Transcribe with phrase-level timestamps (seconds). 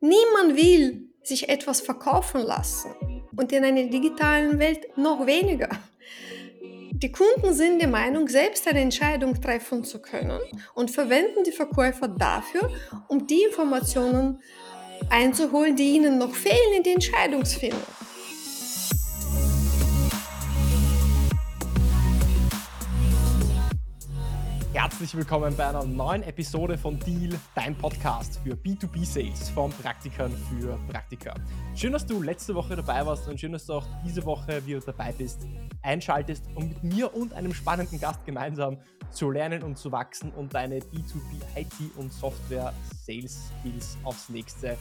[0.00, 2.90] Niemand will sich etwas verkaufen lassen
[3.36, 5.68] und in einer digitalen Welt noch weniger.
[6.92, 10.40] Die Kunden sind der Meinung, selbst eine Entscheidung treffen zu können
[10.74, 12.70] und verwenden die Verkäufer dafür,
[13.08, 14.40] um die Informationen
[15.10, 17.97] einzuholen, die ihnen noch fehlen in die Entscheidungsfindung.
[24.80, 30.78] Herzlich willkommen bei einer neuen Episode von Deal, dein Podcast für B2B-Sales von Praktikern für
[30.88, 31.34] Praktika.
[31.74, 34.78] Schön, dass du letzte Woche dabei warst und schön, dass du auch diese Woche wieder
[34.78, 35.48] dabei bist,
[35.82, 38.78] einschaltest, um mit mir und einem spannenden Gast gemeinsam
[39.10, 42.72] zu lernen und zu wachsen und deine B2B IT und Software
[43.04, 44.78] Sales Skills aufs nächste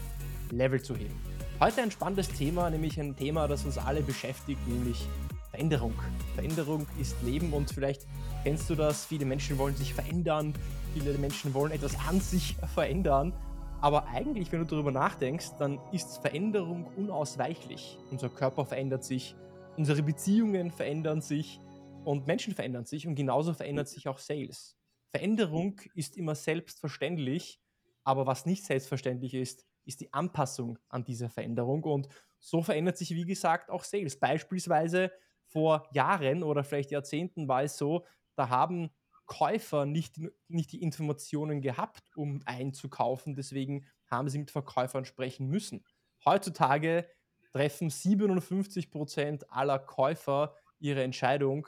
[0.51, 1.19] Level zu heben.
[1.59, 5.07] Heute ein spannendes Thema, nämlich ein Thema, das uns alle beschäftigt, nämlich
[5.49, 5.95] Veränderung.
[6.35, 8.05] Veränderung ist Leben und vielleicht
[8.47, 9.03] kennst du das.
[9.03, 10.53] Viele Menschen wollen sich verändern,
[10.93, 13.33] viele Menschen wollen etwas an sich verändern.
[13.81, 17.97] Aber eigentlich, wenn du darüber nachdenkst, dann ist Veränderung unausweichlich.
[18.09, 19.35] Unser Körper verändert sich,
[19.75, 21.59] unsere Beziehungen verändern sich
[22.05, 24.77] und Menschen verändern sich und genauso verändert sich auch Sales.
[25.11, 27.59] Veränderung ist immer selbstverständlich,
[28.05, 32.07] aber was nicht selbstverständlich ist, ist die Anpassung an diese Veränderung und
[32.39, 34.17] so verändert sich, wie gesagt, auch Sales.
[34.17, 35.11] Beispielsweise
[35.47, 38.05] vor Jahren oder vielleicht Jahrzehnten war es so,
[38.37, 38.89] da haben
[39.25, 43.35] Käufer nicht, nicht die Informationen gehabt, um einzukaufen.
[43.35, 45.83] Deswegen haben sie mit Verkäufern sprechen müssen.
[46.25, 47.07] Heutzutage
[47.51, 51.67] treffen 57 Prozent aller Käufer ihre Entscheidung,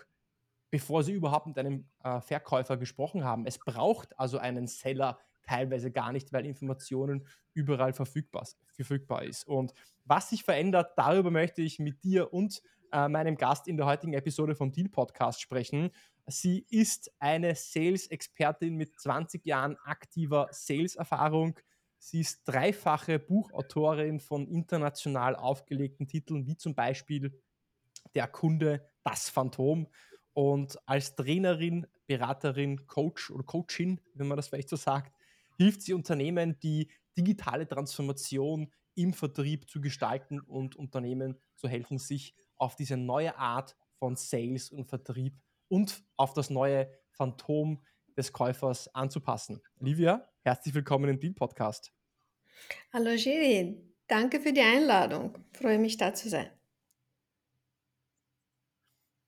[0.69, 3.45] bevor sie überhaupt mit einem äh, Verkäufer gesprochen haben.
[3.45, 9.47] Es braucht also einen Seller teilweise gar nicht, weil Informationen überall verfügbar, verfügbar ist.
[9.47, 9.73] Und
[10.05, 14.13] was sich verändert, darüber möchte ich mit dir und äh, meinem Gast in der heutigen
[14.13, 15.91] Episode vom Deal Podcast sprechen.
[16.27, 21.59] Sie ist eine Sales-Expertin mit 20 Jahren aktiver Sales-Erfahrung.
[21.97, 27.41] Sie ist dreifache Buchautorin von international aufgelegten Titeln, wie zum Beispiel
[28.15, 29.87] Der Kunde, das Phantom.
[30.33, 35.13] Und als Trainerin, Beraterin, Coach oder Coachin, wenn man das vielleicht so sagt,
[35.57, 42.35] hilft sie Unternehmen, die digitale Transformation im Vertrieb zu gestalten und Unternehmen zu helfen, sich
[42.59, 45.33] auf diese neue Art von Sales und Vertrieb
[45.69, 47.81] und auf das neue Phantom
[48.17, 49.61] des Käufers anzupassen.
[49.79, 51.91] Livia, herzlich willkommen im Deal Podcast.
[52.93, 55.37] Hallo Giri, danke für die Einladung.
[55.53, 56.49] Freue mich da zu sein.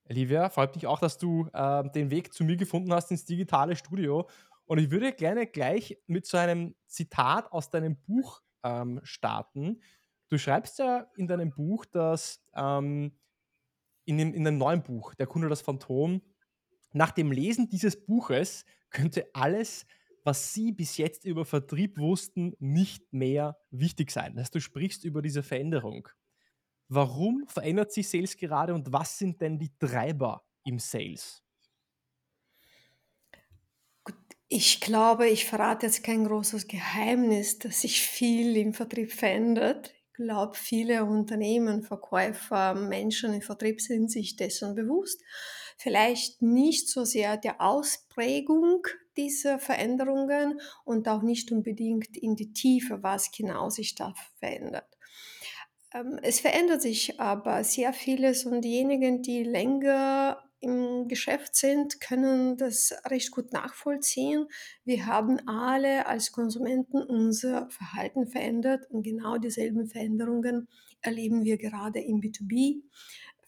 [0.09, 3.77] Livia, freut mich auch, dass du äh, den Weg zu mir gefunden hast ins digitale
[3.77, 4.27] Studio.
[4.65, 9.81] Und ich würde gerne gleich mit so einem Zitat aus deinem Buch ähm, starten.
[10.31, 13.19] Du schreibst ja in deinem Buch, dass ähm,
[14.05, 16.21] in, dem, in dem neuen Buch, Der Kunde das Phantom,
[16.93, 19.85] nach dem Lesen dieses Buches könnte alles,
[20.23, 24.33] was Sie bis jetzt über Vertrieb wussten, nicht mehr wichtig sein.
[24.37, 26.07] Das du sprichst über diese Veränderung.
[26.87, 31.43] Warum verändert sich Sales gerade und was sind denn die Treiber im Sales?
[34.47, 39.93] Ich glaube, ich verrate jetzt kein großes Geheimnis, dass sich viel im Vertrieb verändert
[40.23, 45.21] glaube, viele Unternehmen, Verkäufer, Menschen im Vertrieb sind sich dessen bewusst.
[45.77, 48.85] Vielleicht nicht so sehr der Ausprägung
[49.17, 54.97] dieser Veränderungen und auch nicht unbedingt in die Tiefe, was genau sich da verändert.
[55.93, 62.55] Ähm, es verändert sich aber sehr vieles und diejenigen, die länger im Geschäft sind, können
[62.55, 64.47] das recht gut nachvollziehen.
[64.85, 70.67] Wir haben alle als Konsumenten unser Verhalten verändert und genau dieselben Veränderungen
[71.01, 72.83] erleben wir gerade im B2B.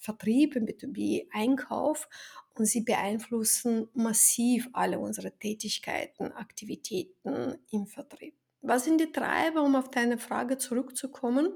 [0.03, 2.09] Vertrieb, im B2B-Einkauf
[2.55, 8.35] und sie beeinflussen massiv alle unsere Tätigkeiten, Aktivitäten im Vertrieb.
[8.61, 11.49] Was sind die Treiber, um auf deine Frage zurückzukommen?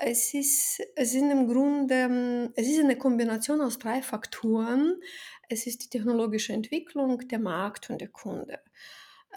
[0.00, 5.00] Es ist, es sind im Grunde, es ist eine Kombination aus drei Faktoren.
[5.48, 8.60] Es ist die technologische Entwicklung, der Markt und der Kunde.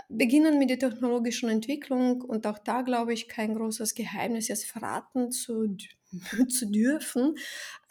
[0.07, 5.31] Beginnen mit der technologischen Entwicklung und auch da glaube ich kein großes Geheimnis jetzt verraten
[5.31, 5.75] zu,
[6.47, 7.35] zu dürfen.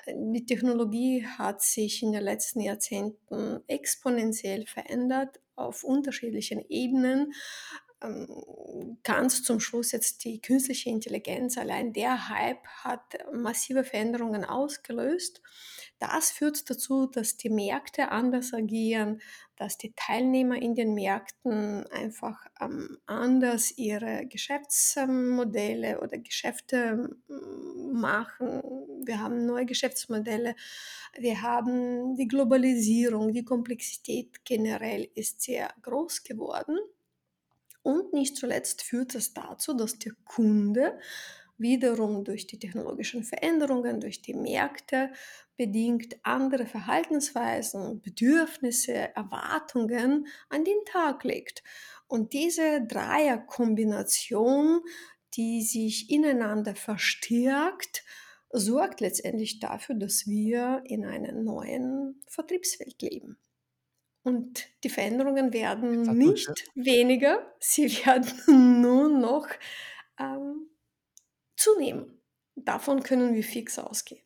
[0.07, 7.33] Die Technologie hat sich in den letzten Jahrzehnten exponentiell verändert auf unterschiedlichen Ebenen.
[8.03, 15.43] Ähm, ganz zum Schluss jetzt die künstliche Intelligenz, allein der Hype hat massive Veränderungen ausgelöst.
[15.99, 19.21] Das führt dazu, dass die Märkte anders agieren,
[19.57, 28.63] dass die Teilnehmer in den Märkten einfach ähm, anders ihre Geschäftsmodelle oder Geschäfte ähm, machen.
[29.05, 30.57] Wir haben neue Geschäftsmodelle,
[31.19, 36.79] wir haben die Globalisierung, die Komplexität generell ist sehr groß geworden.
[37.83, 40.99] Und nicht zuletzt führt es dazu, dass der Kunde
[41.61, 45.13] wiederum durch die technologischen Veränderungen, durch die Märkte
[45.57, 51.63] bedingt andere Verhaltensweisen, Bedürfnisse, Erwartungen an den Tag legt.
[52.07, 54.81] Und diese Dreierkombination,
[55.35, 58.05] die sich ineinander verstärkt,
[58.51, 63.39] sorgt letztendlich dafür, dass wir in einer neuen Vertriebswelt leben.
[64.23, 69.49] Und die Veränderungen werden nicht weniger, sie werden nur noch
[70.19, 70.69] ähm,
[71.57, 72.21] zunehmen.
[72.55, 74.23] Davon können wir fix ausgehen.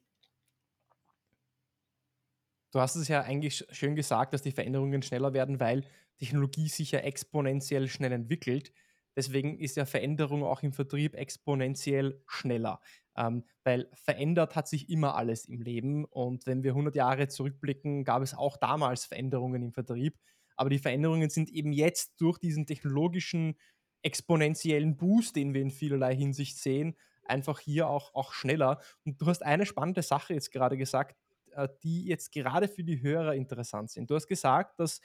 [2.72, 5.84] Du hast es ja eigentlich schön gesagt, dass die Veränderungen schneller werden, weil
[6.18, 8.72] Technologie sich ja exponentiell schnell entwickelt.
[9.16, 12.80] Deswegen ist ja Veränderung auch im Vertrieb exponentiell schneller,
[13.16, 16.04] ähm, weil verändert hat sich immer alles im Leben.
[16.04, 20.18] Und wenn wir 100 Jahre zurückblicken, gab es auch damals Veränderungen im Vertrieb.
[20.56, 23.56] Aber die Veränderungen sind eben jetzt durch diesen technologischen
[24.02, 28.80] exponentiellen Boost, den wir in vielerlei Hinsicht sehen, einfach hier auch, auch schneller.
[29.04, 31.16] Und du hast eine spannende Sache jetzt gerade gesagt,
[31.52, 34.10] äh, die jetzt gerade für die Hörer interessant sind.
[34.10, 35.00] Du hast gesagt, dass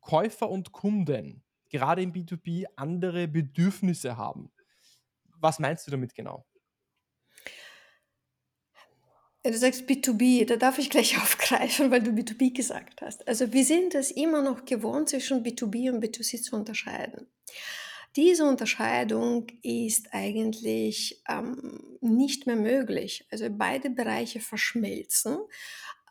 [0.00, 1.42] Käufer und Kunden
[1.76, 4.50] gerade im B2B andere Bedürfnisse haben.
[5.40, 6.46] Was meinst du damit genau?
[9.42, 13.26] Du sagst B2B, da darf ich gleich aufgreifen, weil du B2B gesagt hast.
[13.28, 17.26] Also wir sind es immer noch gewohnt, zwischen B2B und B2C zu unterscheiden.
[18.16, 23.26] Diese Unterscheidung ist eigentlich ähm, nicht mehr möglich.
[23.30, 25.36] Also beide Bereiche verschmelzen.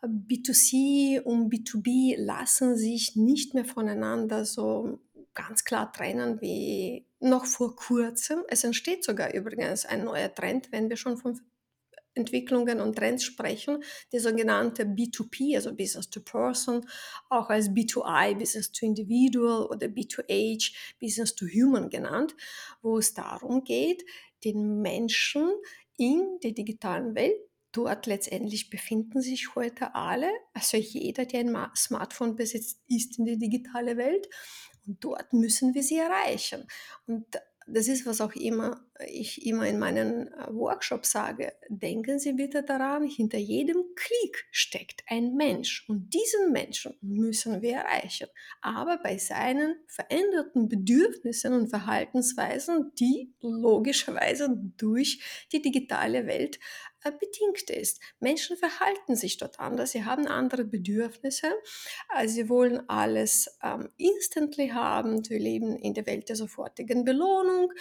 [0.02, 5.00] B2C und B2B lassen sich nicht mehr voneinander so
[5.36, 8.42] ganz klar trennen wie noch vor kurzem.
[8.48, 11.40] Es entsteht sogar übrigens ein neuer Trend, wenn wir schon von
[12.14, 16.88] Entwicklungen und Trends sprechen, die sogenannte B2P, also Business to Person,
[17.28, 22.34] auch als B2I, Business to Individual oder B2H, Business to Human genannt,
[22.80, 24.02] wo es darum geht,
[24.44, 25.50] den Menschen
[25.98, 27.36] in der digitalen Welt
[27.76, 33.36] dort letztendlich befinden sich heute alle, also jeder, der ein Smartphone besitzt, ist in der
[33.36, 34.28] digitalen Welt
[34.86, 36.66] und dort müssen wir sie erreichen.
[37.06, 37.26] Und
[37.66, 41.52] das ist, was auch immer ich immer in meinen äh, Workshops sage.
[41.68, 47.74] Denken Sie bitte daran, hinter jedem Klick steckt ein Mensch und diesen Menschen müssen wir
[47.74, 48.28] erreichen.
[48.60, 56.58] Aber bei seinen veränderten Bedürfnissen und Verhaltensweisen, die logischerweise durch die digitale Welt
[57.10, 58.00] bedingt ist.
[58.20, 61.48] Menschen verhalten sich dort anders, sie haben andere Bedürfnisse,
[62.16, 67.72] äh, sie wollen alles ähm, instantly haben, wir leben in der Welt der sofortigen Belohnung,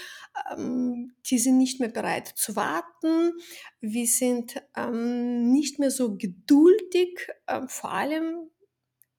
[0.51, 3.33] ähm, die sind nicht mehr bereit zu warten,
[3.81, 8.49] wir sind ähm, nicht mehr so geduldig, äh, vor allem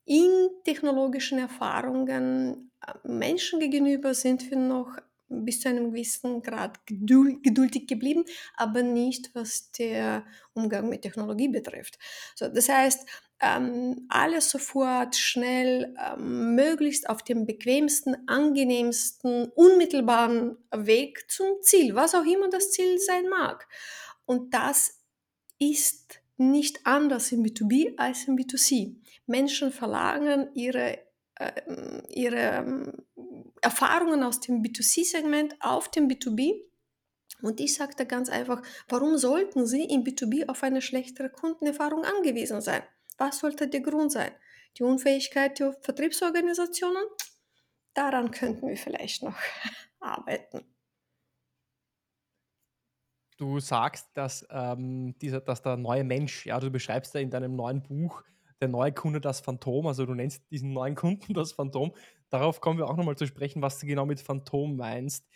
[0.06, 2.70] in technologischen Erfahrungen.
[2.86, 4.96] Äh, Menschen gegenüber sind wir noch
[5.28, 8.24] bis zu einem gewissen Grad geduldig geblieben,
[8.56, 10.24] aber nicht was der
[10.54, 11.98] Umgang mit Technologie betrifft.
[12.34, 13.06] So, das heißt,
[13.40, 22.14] ähm, alles sofort, schnell, ähm, möglichst auf dem bequemsten, angenehmsten, unmittelbaren Weg zum Ziel, was
[22.14, 23.68] auch immer das Ziel sein mag.
[24.24, 25.02] Und das
[25.58, 28.96] ist nicht anders im B2B als im B2C.
[29.26, 30.98] Menschen verlangen ihre
[31.38, 32.92] äh, ihre ähm,
[33.66, 36.62] Erfahrungen aus dem B2C-Segment auf dem B2B.
[37.42, 42.60] Und ich sagte ganz einfach, warum sollten Sie im B2B auf eine schlechtere Kundenerfahrung angewiesen
[42.60, 42.84] sein?
[43.18, 44.30] Was sollte der Grund sein?
[44.78, 47.02] Die Unfähigkeit der Vertriebsorganisationen?
[47.92, 49.36] Daran könnten wir vielleicht noch
[49.98, 50.64] arbeiten.
[53.36, 57.56] Du sagst, dass, ähm, dieser, dass der neue Mensch, ja, du beschreibst ja in deinem
[57.56, 58.22] neuen Buch,
[58.60, 61.92] der neue Kunde das Phantom, also du nennst diesen neuen Kunden das Phantom.
[62.30, 65.26] Darauf kommen wir auch nochmal zu sprechen, was du genau mit Phantom meinst.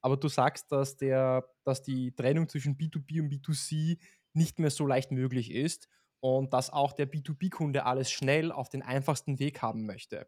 [0.00, 3.98] Aber du sagst, dass, der, dass die Trennung zwischen B2B und B2C
[4.32, 5.88] nicht mehr so leicht möglich ist
[6.20, 10.26] und dass auch der B2B-Kunde alles schnell auf den einfachsten Weg haben möchte.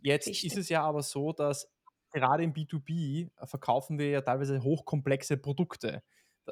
[0.00, 0.52] Jetzt Richtig.
[0.52, 1.70] ist es ja aber so, dass
[2.10, 6.02] gerade im B2B verkaufen wir ja teilweise hochkomplexe Produkte.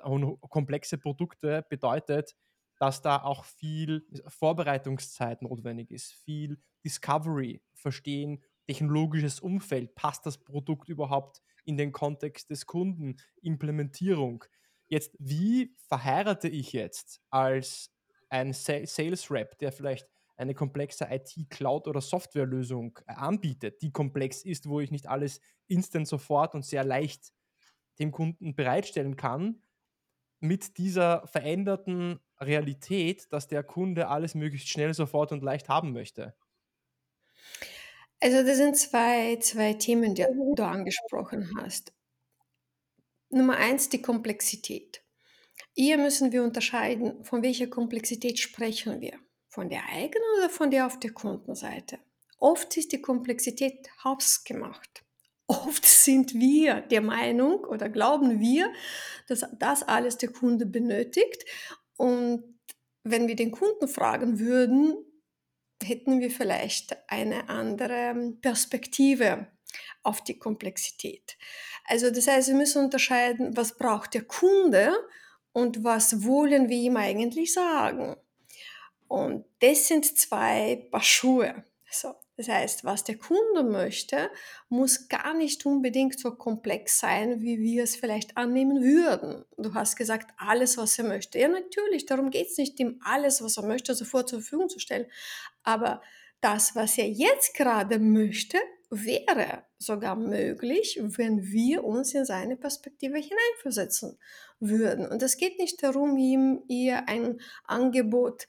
[0.02, 2.34] Und komplexe Produkte bedeutet,
[2.78, 10.88] dass da auch viel Vorbereitungszeit notwendig ist, viel Discovery, verstehen, technologisches Umfeld, passt das Produkt
[10.88, 14.44] überhaupt in den Kontext des Kunden, Implementierung.
[14.88, 17.90] Jetzt, wie verheirate ich jetzt als
[18.28, 24.68] ein Sales Rep, der vielleicht eine komplexe IT-Cloud- oder Softwarelösung äh, anbietet, die komplex ist,
[24.68, 27.32] wo ich nicht alles instant sofort und sehr leicht
[27.98, 29.62] dem Kunden bereitstellen kann,
[30.40, 36.34] mit dieser veränderten Realität, dass der Kunde alles möglichst schnell, sofort und leicht haben möchte?
[38.22, 40.24] Also das sind zwei, zwei Themen, die
[40.54, 41.92] du angesprochen hast.
[43.30, 45.02] Nummer eins, die Komplexität.
[45.74, 49.18] Hier müssen wir unterscheiden, von welcher Komplexität sprechen wir.
[49.48, 51.98] Von der eigenen oder von der auf der Kundenseite.
[52.38, 55.02] Oft ist die Komplexität hausgemacht.
[55.48, 58.72] Oft sind wir der Meinung oder glauben wir,
[59.26, 61.44] dass das alles der Kunde benötigt.
[61.96, 62.44] Und
[63.02, 64.94] wenn wir den Kunden fragen würden,
[65.88, 69.48] hätten wir vielleicht eine andere Perspektive
[70.02, 71.36] auf die Komplexität.
[71.84, 74.92] Also das heißt, wir müssen unterscheiden, was braucht der Kunde
[75.52, 78.16] und was wollen wir ihm eigentlich sagen.
[79.08, 81.64] Und das sind zwei Paar Schuhe.
[81.90, 82.14] So.
[82.42, 84.28] Das heißt, was der Kunde möchte,
[84.68, 89.44] muss gar nicht unbedingt so komplex sein, wie wir es vielleicht annehmen würden.
[89.58, 91.38] Du hast gesagt, alles, was er möchte.
[91.38, 94.80] Ja, natürlich, darum geht es nicht, ihm alles, was er möchte, sofort zur Verfügung zu
[94.80, 95.06] stellen.
[95.62, 96.02] Aber
[96.40, 98.58] das, was er jetzt gerade möchte,
[98.90, 104.18] wäre sogar möglich, wenn wir uns in seine Perspektive hineinversetzen
[104.58, 105.06] würden.
[105.06, 108.48] Und es geht nicht darum, ihm ihr ein Angebot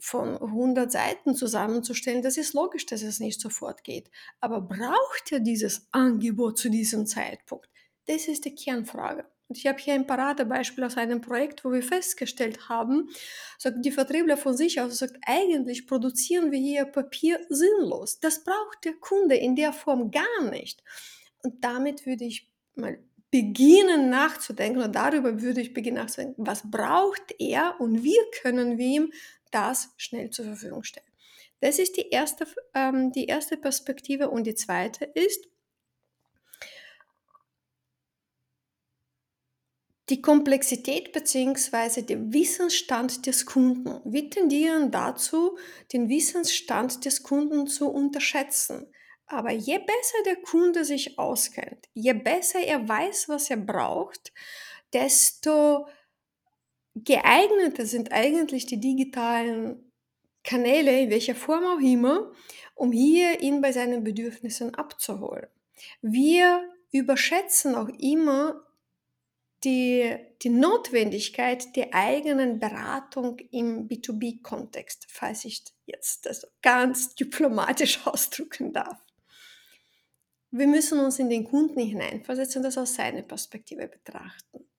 [0.00, 4.10] von 100 Seiten zusammenzustellen, das ist logisch, dass es nicht sofort geht.
[4.40, 7.68] Aber braucht er dieses Angebot zu diesem Zeitpunkt?
[8.06, 9.26] Das ist die Kernfrage.
[9.48, 13.08] Und ich habe hier ein Paradebeispiel aus einem Projekt, wo wir festgestellt haben,
[13.58, 18.20] sagt die Vertriebler von sich aus, sagt, eigentlich produzieren wir hier Papier sinnlos.
[18.20, 20.84] Das braucht der Kunde in der Form gar nicht.
[21.42, 23.00] Und damit würde ich mal
[23.32, 28.86] beginnen nachzudenken und darüber würde ich beginnen nachzudenken, was braucht er und wie können wir
[28.86, 29.12] ihm
[29.50, 31.06] das schnell zur Verfügung stellen.
[31.60, 35.46] Das ist die erste, ähm, die erste Perspektive und die zweite ist,
[40.10, 42.02] die Komplexität bzw.
[42.02, 44.00] der Wissensstand des Kunden.
[44.04, 45.56] Wir tendieren dazu,
[45.92, 48.92] den Wissensstand des Kunden zu unterschätzen.
[49.26, 54.32] Aber je besser der Kunde sich auskennt, je besser er weiß, was er braucht,
[54.92, 55.86] desto
[56.94, 59.92] geeigneter sind eigentlich die digitalen
[60.42, 62.32] Kanäle, in welcher Form auch immer,
[62.74, 65.48] um hier ihn bei seinen Bedürfnissen abzuholen.
[66.02, 68.66] Wir überschätzen auch immer
[69.64, 78.72] die, die Notwendigkeit der eigenen Beratung im B2B-Kontext, falls ich jetzt das ganz diplomatisch ausdrücken
[78.72, 78.98] darf.
[80.50, 84.69] Wir müssen uns in den Kunden hineinversetzen und das aus seiner Perspektive betrachten.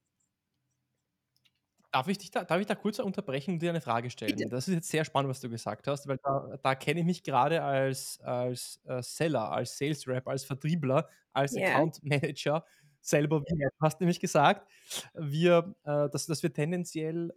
[1.91, 4.38] Darf ich, dich da, darf ich da kurz unterbrechen und dir eine Frage stellen?
[4.38, 4.50] Bitte.
[4.50, 7.24] Das ist jetzt sehr spannend, was du gesagt hast, weil da, da kenne ich mich
[7.24, 11.69] gerade als, als äh, Seller, als Sales Rep, als Vertriebler, als yeah.
[11.69, 12.65] Account Manager
[13.01, 13.69] selber wieder.
[13.69, 14.69] Du hast nämlich gesagt,
[15.13, 17.33] wir, äh, dass, dass wir tendenziell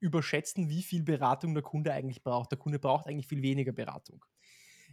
[0.00, 2.50] überschätzen, wie viel Beratung der Kunde eigentlich braucht.
[2.50, 4.24] Der Kunde braucht eigentlich viel weniger Beratung.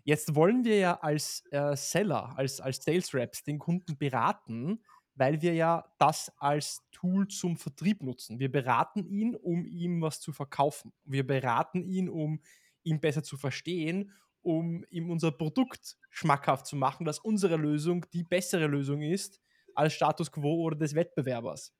[0.04, 4.84] Jetzt wollen wir ja als äh, Seller, als, als Sales Reps den Kunden beraten,
[5.16, 8.40] weil wir ja das als Tool zum Vertrieb nutzen.
[8.40, 10.94] Wir beraten ihn, um ihm was zu verkaufen.
[11.04, 12.42] Wir beraten ihn, um
[12.84, 18.24] ihn besser zu verstehen, um ihm unser Produkt schmackhaft zu machen, dass unsere Lösung die
[18.24, 19.42] bessere Lösung ist
[19.74, 21.74] als Status quo oder des Wettbewerbers.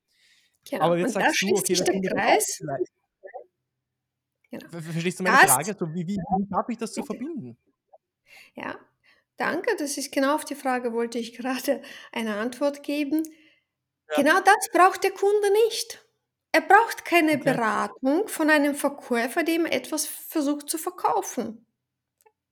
[0.68, 0.86] Genau.
[0.86, 2.62] Aber jetzt Und sagst du, okay, der Kreis.
[4.50, 4.70] Genau.
[4.70, 5.76] Verstehst du meine das, Frage?
[5.78, 7.58] So, wie, wie, wie habe ich das zu verbinden?
[8.56, 8.78] Ja,
[9.38, 13.24] Danke, das ist genau auf die Frage, wollte ich gerade eine Antwort geben.
[14.10, 14.16] Ja.
[14.16, 16.06] Genau das braucht der Kunde nicht.
[16.52, 17.44] Er braucht keine okay.
[17.44, 21.66] Beratung von einem Verkäufer, dem etwas versucht zu verkaufen.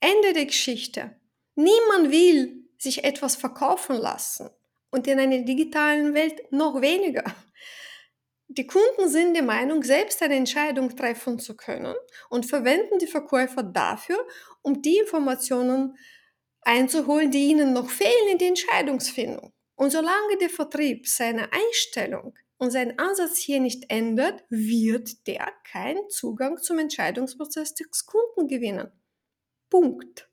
[0.02, 1.16] Ende der Geschichte.
[1.56, 4.50] Niemand will sich etwas verkaufen lassen
[4.90, 7.24] und in einer digitalen Welt noch weniger.
[8.50, 11.96] Die Kunden sind der Meinung, selbst eine Entscheidung treffen zu können
[12.30, 14.28] und verwenden die Verkäufer dafür,
[14.62, 16.23] um die Informationen zu
[16.66, 19.54] einzuholen, die ihnen noch fehlen in die Entscheidungsfindung.
[19.76, 26.10] Und solange der Vertrieb seine Einstellung und seinen Ansatz hier nicht ändert, wird der keinen
[26.10, 28.92] Zugang zum Entscheidungsprozess des Kunden gewinnen.
[29.70, 30.30] Punkt.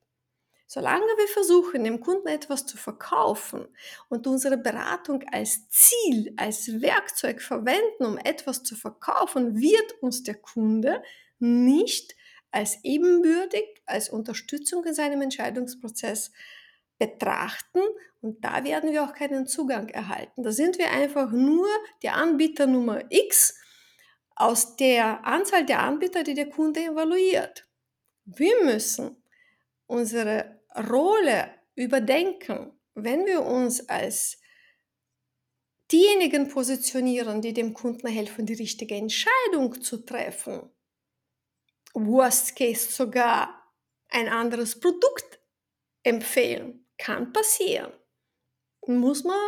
[0.67, 3.67] Solange wir versuchen, dem Kunden etwas zu verkaufen
[4.09, 10.37] und unsere Beratung als Ziel, als Werkzeug verwenden, um etwas zu verkaufen, wird uns der
[10.37, 11.03] Kunde
[11.41, 12.15] nicht
[12.51, 16.33] als ebenbürtig, als Unterstützung in seinem Entscheidungsprozess
[16.99, 17.81] betrachten
[18.21, 20.43] und da werden wir auch keinen Zugang erhalten.
[20.43, 21.69] Da sind wir einfach nur
[22.03, 23.59] der Anbieter Nummer X
[24.35, 27.67] aus der Anzahl der Anbieter, die der Kunde evaluiert.
[28.25, 29.23] Wir müssen
[29.87, 34.39] unsere Rolle überdenken, wenn wir uns als
[35.91, 40.71] diejenigen positionieren, die dem Kunden helfen, die richtige Entscheidung zu treffen
[41.95, 43.61] Worst Case sogar
[44.09, 45.41] ein anderes Produkt
[46.03, 46.87] empfehlen.
[46.99, 47.93] Kann passieren.
[48.87, 49.39] Muss man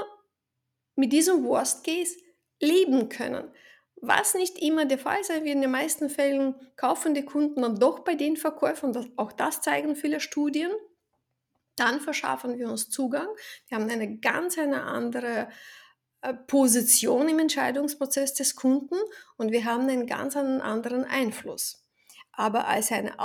[0.94, 2.16] mit diesem Worst Case
[2.60, 3.50] leben können.
[3.96, 7.78] Was nicht immer der Fall sein wird, in den meisten Fällen kaufen die Kunden dann
[7.78, 10.72] doch bei den Verkäufern, auch das zeigen viele Studien.
[11.76, 13.28] Dann verschaffen wir uns Zugang.
[13.68, 15.48] Wir haben eine ganz eine andere
[16.20, 18.96] äh, Position im Entscheidungsprozess des Kunden
[19.36, 21.81] und wir haben einen ganz anderen Einfluss.
[22.32, 23.18] Aber als eine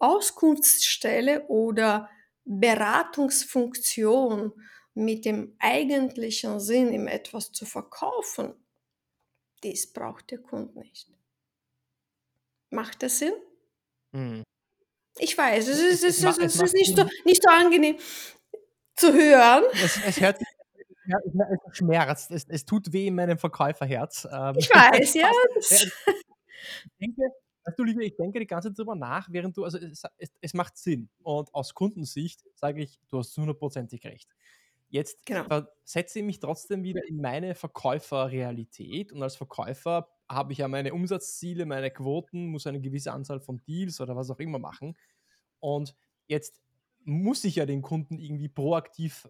[0.00, 2.10] Auskunftsstelle oder
[2.44, 4.52] Beratungsfunktion
[4.94, 8.54] mit dem eigentlichen Sinn, ihm etwas zu verkaufen,
[9.62, 11.08] das braucht der Kunde nicht.
[12.70, 13.34] Macht das Sinn?
[14.12, 14.42] Mhm.
[15.18, 17.96] Ich weiß, es ist, es, es, es ist nicht, so, nicht so angenehm
[18.94, 19.64] zu hören.
[19.72, 20.46] Es, es hört sich
[21.08, 24.26] es schmerzt, es, es, tut weh in meinem Verkäuferherz.
[24.30, 25.30] Ähm, ich weiß, ja.
[25.56, 25.92] ich
[27.00, 27.22] denke,
[27.66, 30.30] weißt du, Liebe, ich denke die ganze Zeit drüber nach, während du, also es, es,
[30.40, 31.08] es macht Sinn.
[31.22, 34.28] Und aus Kundensicht sage ich, du hast hundertprozentig recht.
[34.88, 35.44] Jetzt genau.
[35.44, 40.94] versetze ich mich trotzdem wieder in meine Verkäuferrealität und als Verkäufer habe ich ja meine
[40.94, 44.96] Umsatzziele, meine Quoten, muss eine gewisse Anzahl von Deals oder was auch immer machen.
[45.58, 45.94] Und
[46.28, 46.62] jetzt
[47.04, 49.28] muss ich ja den Kunden irgendwie proaktiv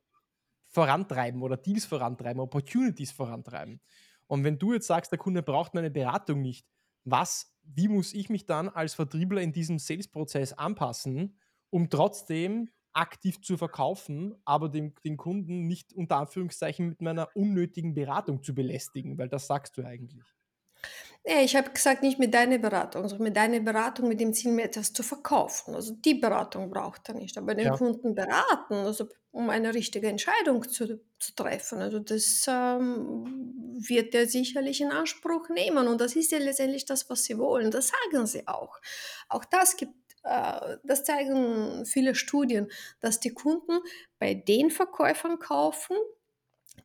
[0.69, 3.81] vorantreiben oder Deals vorantreiben, Opportunities vorantreiben.
[4.27, 6.67] Und wenn du jetzt sagst, der Kunde braucht meine Beratung nicht,
[7.07, 11.39] was, wie muss ich mich dann als Vertriebler in diesem Sales-Prozess anpassen,
[11.71, 17.95] um trotzdem aktiv zu verkaufen, aber den, den Kunden nicht unter Anführungszeichen mit meiner unnötigen
[17.95, 20.25] Beratung zu belästigen, weil das sagst du eigentlich.
[21.25, 24.53] Nee, ich habe gesagt, nicht mit deiner Beratung, sondern mit deiner Beratung mit dem Ziel,
[24.53, 25.75] mir etwas zu verkaufen.
[25.75, 27.77] Also die Beratung braucht er nicht, aber den ja.
[27.77, 31.81] Kunden beraten, also um eine richtige Entscheidung zu, zu treffen.
[31.81, 37.11] Also das ähm, wird er sicherlich in Anspruch nehmen und das ist ja letztendlich das,
[37.11, 37.71] was sie wollen.
[37.71, 38.81] Das sagen sie auch.
[39.29, 39.93] Auch das gibt
[40.25, 43.79] äh, das zeigen viele Studien, dass die Kunden
[44.19, 45.97] bei den Verkäufern kaufen,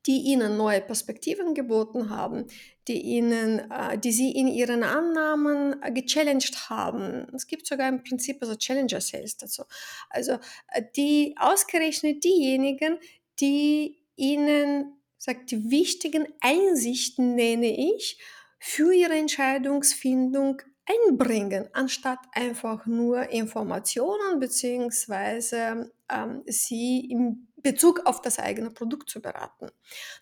[0.06, 2.46] die ihnen neue Perspektiven geboten haben,
[2.88, 7.28] die, ihnen, äh, die sie in ihren Annahmen gechallenged haben.
[7.36, 9.64] Es gibt sogar im Prinzip also Challenger Sales dazu.
[10.10, 10.34] Also
[10.72, 12.98] äh, die ausgerechnet diejenigen,
[13.40, 18.20] die ihnen sagt, die wichtigen Einsichten nenne ich
[18.60, 25.86] für ihre Entscheidungsfindung einbringen, anstatt einfach nur Informationen bzw.
[26.10, 29.70] Ähm, sie in Bezug auf das eigene Produkt zu beraten.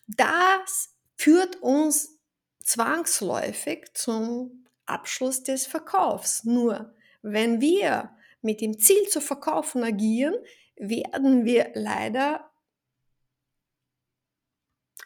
[0.08, 2.19] Das führt uns
[2.63, 6.43] zwangsläufig zum Abschluss des Verkaufs.
[6.43, 10.36] Nur wenn wir mit dem Ziel zu verkaufen agieren,
[10.75, 12.49] werden wir leider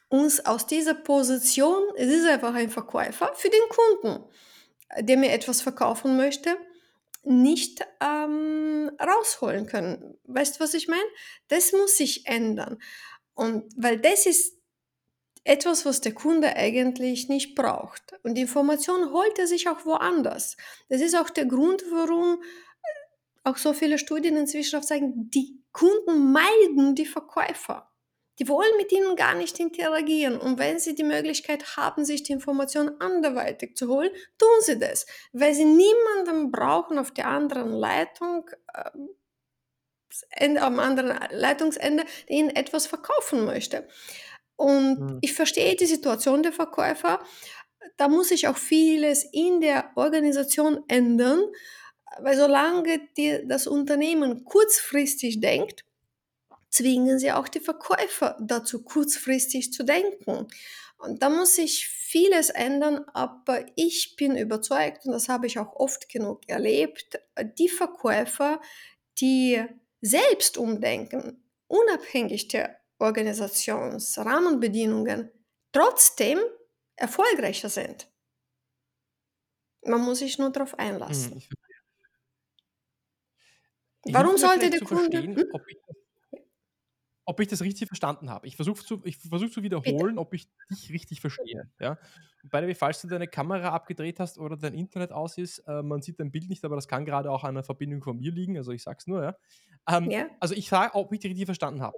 [0.09, 4.23] uns aus dieser Position, es ist einfach ein Verkäufer für den Kunden
[4.99, 6.57] der mir etwas verkaufen möchte,
[7.23, 10.17] nicht ähm, rausholen können.
[10.25, 11.01] Weißt du, was ich meine?
[11.47, 12.79] Das muss sich ändern.
[13.33, 14.57] Und weil das ist
[15.45, 18.13] etwas, was der Kunde eigentlich nicht braucht.
[18.23, 20.55] Und die Information holt er sich auch woanders.
[20.89, 22.41] Das ist auch der Grund, warum
[23.43, 27.92] auch so viele Studien inzwischen auch zeigen, die Kunden meiden die Verkäufer.
[28.39, 30.37] Die wollen mit ihnen gar nicht interagieren.
[30.37, 35.05] Und wenn sie die Möglichkeit haben, sich die Information anderweitig zu holen, tun sie das.
[35.33, 42.87] Weil sie niemanden brauchen auf der anderen Leitung, äh, am anderen Leitungsende, der ihnen etwas
[42.87, 43.87] verkaufen möchte.
[44.55, 45.17] Und mhm.
[45.21, 47.19] ich verstehe die Situation der Verkäufer.
[47.97, 51.43] Da muss sich auch vieles in der Organisation ändern,
[52.19, 55.83] weil solange die, das Unternehmen kurzfristig denkt,
[56.73, 60.47] zwingen sie auch die Verkäufer dazu, kurzfristig zu denken.
[60.97, 65.75] Und da muss sich vieles ändern, aber ich bin überzeugt, und das habe ich auch
[65.75, 67.19] oft genug erlebt,
[67.59, 68.59] die Verkäufer,
[69.19, 69.63] die
[70.01, 75.29] selbst umdenken, unabhängig der Organisationsrahmenbedingungen,
[75.73, 76.39] trotzdem
[76.95, 78.07] erfolgreicher sind.
[79.85, 81.43] Man muss sich nur darauf einlassen.
[84.05, 85.21] Hm, Warum sollte der Kunde...
[85.21, 85.45] Hm?
[85.51, 85.77] Ob ich
[87.25, 88.47] ob ich das richtig verstanden habe.
[88.47, 91.69] Ich versuche zu, versuch zu wiederholen, ob ich dich richtig verstehe.
[91.79, 91.97] Ja?
[92.43, 95.81] By the way, falls du deine Kamera abgedreht hast oder dein Internet aus ist, äh,
[95.81, 98.31] man sieht dein Bild nicht, aber das kann gerade auch an der Verbindung von mir
[98.31, 99.35] liegen, also ich sag's nur, ja.
[99.87, 100.27] Ähm, ja.
[100.39, 101.95] Also ich frage, ob ich dich richtig verstanden habe.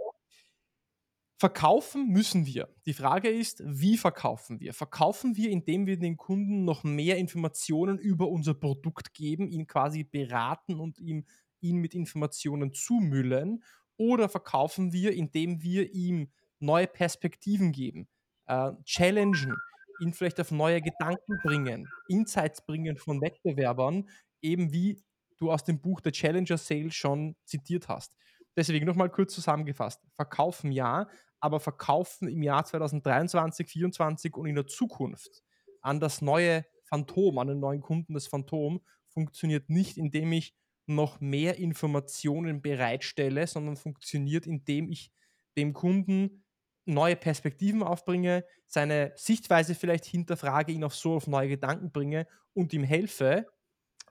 [1.38, 2.70] Verkaufen müssen wir.
[2.86, 4.74] Die Frage ist, wie verkaufen wir?
[4.74, 10.04] Verkaufen wir, indem wir den Kunden noch mehr Informationen über unser Produkt geben, ihn quasi
[10.04, 11.26] beraten und ihm,
[11.60, 13.64] ihn mit Informationen zumüllen?
[13.98, 18.08] Oder verkaufen wir, indem wir ihm neue Perspektiven geben,
[18.48, 19.56] äh, challengen,
[20.02, 24.10] ihn vielleicht auf neue Gedanken bringen, Insights bringen von Wettbewerbern,
[24.42, 25.04] eben wie
[25.38, 28.16] du aus dem Buch der Challenger Sale schon zitiert hast.
[28.58, 30.02] deswegen nochmal kurz zusammengefasst.
[30.14, 31.10] Verkaufen ja,
[31.42, 35.44] aber verkaufen im Jahr 2023, 2024 und in der Zukunft
[35.82, 40.56] an das neue Phantom, an den neuen Kunden das Phantom, funktioniert nicht, indem ich
[40.88, 45.12] noch mehr Informationen bereitstelle, sondern funktioniert, indem ich
[45.58, 46.44] dem Kunden
[46.86, 52.74] neue Perspektiven aufbringe, seine Sichtweise vielleicht hinterfrage, ihn auf so auf neue Gedanken bringe und
[52.74, 53.48] ihm helfe,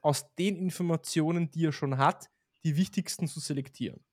[0.01, 2.29] aus den Informationen, die er schon hat,
[2.63, 4.03] die wichtigsten zu selektieren.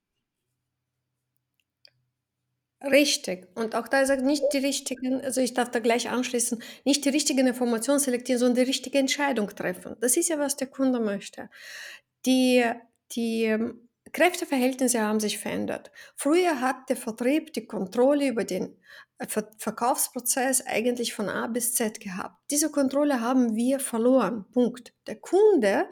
[2.85, 3.47] Richtig.
[3.55, 7.05] Und auch da ist er nicht die richtigen, also ich darf da gleich anschließen, nicht
[7.05, 9.95] die richtigen Informationen selektieren, sondern die richtige Entscheidung treffen.
[10.01, 11.49] Das ist ja, was der Kunde möchte.
[12.27, 12.65] Die,
[13.13, 15.91] die ähm, Kräfteverhältnisse haben sich verändert.
[16.17, 18.77] Früher hat der Vertrieb die Kontrolle über den
[19.19, 22.37] äh, Ver Verkaufsprozess eigentlich von A bis Z gehabt.
[22.51, 24.45] Diese Kontrolle haben wir verloren.
[24.53, 24.93] Punkt.
[25.07, 25.89] Der Kunde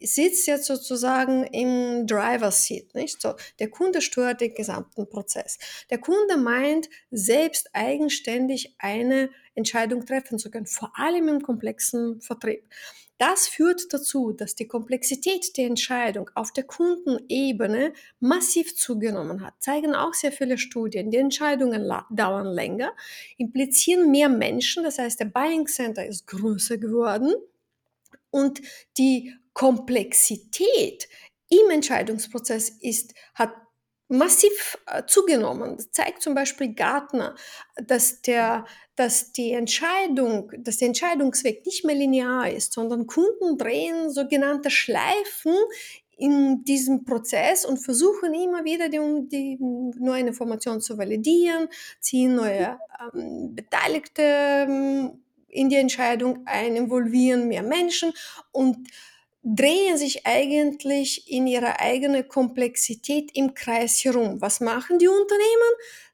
[0.00, 3.34] sitzt jetzt sozusagen im Driver Seat, nicht so?
[3.60, 5.58] Der Kunde steuert den gesamten Prozess.
[5.90, 12.64] Der Kunde meint, selbst eigenständig eine Entscheidung treffen zu können, vor allem im komplexen Vertrieb.
[13.20, 19.52] Das führt dazu, dass die Komplexität der Entscheidung auf der Kundenebene massiv zugenommen hat.
[19.58, 21.10] Zeigen auch sehr viele Studien.
[21.10, 22.96] Die Entscheidungen dauern länger,
[23.36, 24.84] implizieren mehr Menschen.
[24.84, 27.34] Das heißt, der Buying Center ist größer geworden
[28.30, 28.62] und
[28.96, 31.06] die Komplexität
[31.50, 33.52] im Entscheidungsprozess ist, hat
[34.10, 35.76] massiv äh, zugenommen.
[35.76, 37.36] Das zeigt zum Beispiel Gartner,
[37.76, 44.10] dass, der, dass die Entscheidung, dass der Entscheidungsweg nicht mehr linear ist, sondern Kunden drehen
[44.10, 45.54] sogenannte Schleifen
[46.16, 51.68] in diesem Prozess und versuchen immer wieder die, die neue Information zu validieren,
[52.00, 52.78] ziehen neue
[53.14, 58.12] ähm, Beteiligte ähm, in die Entscheidung ein, involvieren mehr Menschen
[58.52, 58.76] und
[59.42, 64.40] drehen sich eigentlich in ihrer eigenen Komplexität im Kreis herum.
[64.40, 65.72] Was machen die Unternehmen?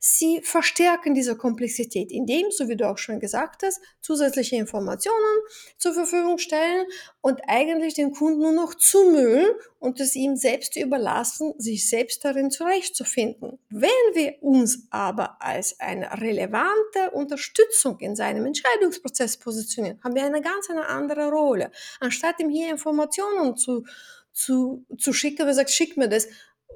[0.08, 5.40] Sie verstärken diese Komplexität, indem, so wie du auch schon gesagt hast, zusätzliche Informationen
[5.78, 6.86] zur Verfügung stellen
[7.22, 9.48] und eigentlich den Kunden nur noch zumüllen
[9.80, 13.58] und es ihm selbst überlassen, sich selbst darin zurechtzufinden.
[13.68, 20.40] Wenn wir uns aber als eine relevante Unterstützung in seinem Entscheidungsprozess positionieren, haben wir eine
[20.40, 21.72] ganz eine andere Rolle.
[21.98, 23.84] Anstatt ihm hier Informationen zu,
[24.32, 26.28] zu, zu schicken, wir sagt, schick mir das,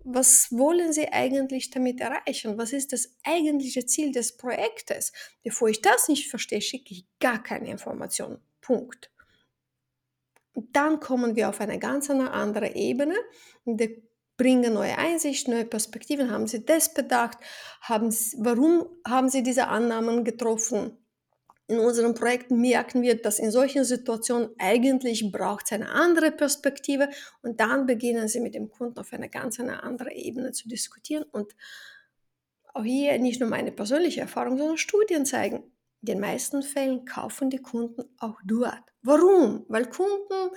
[0.05, 2.59] was wollen Sie eigentlich damit erreichen?
[2.59, 5.13] Was ist das eigentliche Ziel des Projektes?
[5.43, 8.39] Bevor ich das nicht verstehe, schicke ich gar keine Informationen.
[8.61, 9.11] Punkt.
[10.55, 13.15] Dann kommen wir auf eine ganz andere Ebene
[13.65, 13.81] und
[14.37, 16.31] bringen neue Einsichten, neue Perspektiven.
[16.31, 17.39] Haben Sie das bedacht?
[17.83, 20.97] Haben Sie, warum haben Sie diese Annahmen getroffen?
[21.70, 27.09] In unseren Projekten merken wir, dass in solchen Situationen eigentlich braucht es eine andere Perspektive
[27.42, 31.24] und dann beginnen sie mit dem Kunden auf einer ganz eine andere Ebene zu diskutieren
[31.30, 31.54] und
[32.74, 35.62] auch hier nicht nur meine persönliche Erfahrung, sondern Studien zeigen,
[36.02, 38.83] in den meisten Fällen kaufen die Kunden auch dort.
[39.02, 39.64] Warum?
[39.68, 40.50] Weil Kunden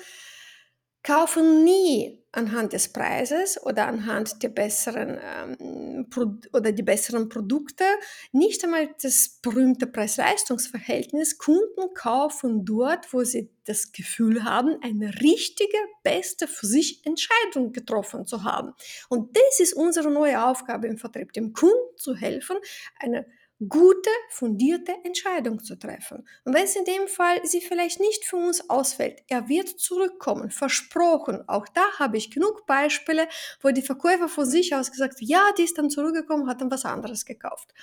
[1.03, 6.07] kaufen nie anhand des Preises oder anhand der besseren ähm,
[6.51, 7.83] oder die besseren Produkte,
[8.31, 11.37] nicht einmal das berühmte Preis-Leistungs-Verhältnis.
[11.37, 18.25] Kunden kaufen dort, wo sie das Gefühl haben, eine richtige, beste für sich Entscheidung getroffen
[18.25, 18.73] zu haben.
[19.09, 22.57] Und das ist unsere neue Aufgabe im Vertrieb, dem Kunden zu helfen,
[22.99, 23.25] eine
[23.67, 26.27] gute, fundierte Entscheidung zu treffen.
[26.43, 30.51] Und wenn es in dem Fall sie vielleicht nicht für uns ausfällt, er wird zurückkommen,
[30.51, 31.47] versprochen.
[31.47, 33.27] Auch da habe ich genug Beispiele,
[33.61, 36.85] wo die Verkäufer von sich aus gesagt ja, die ist dann zurückgekommen, hat dann was
[36.85, 37.73] anderes gekauft.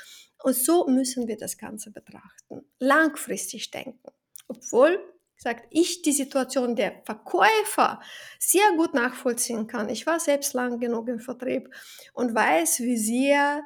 [0.43, 2.65] Und so müssen wir das Ganze betrachten.
[2.79, 4.11] Langfristig denken.
[4.49, 4.99] Obwohl,
[5.37, 8.01] sagt ich, die Situation der Verkäufer
[8.39, 9.89] sehr gut nachvollziehen kann.
[9.89, 11.75] Ich war selbst lang genug im Vertrieb
[12.13, 13.63] und weiß, wie sehr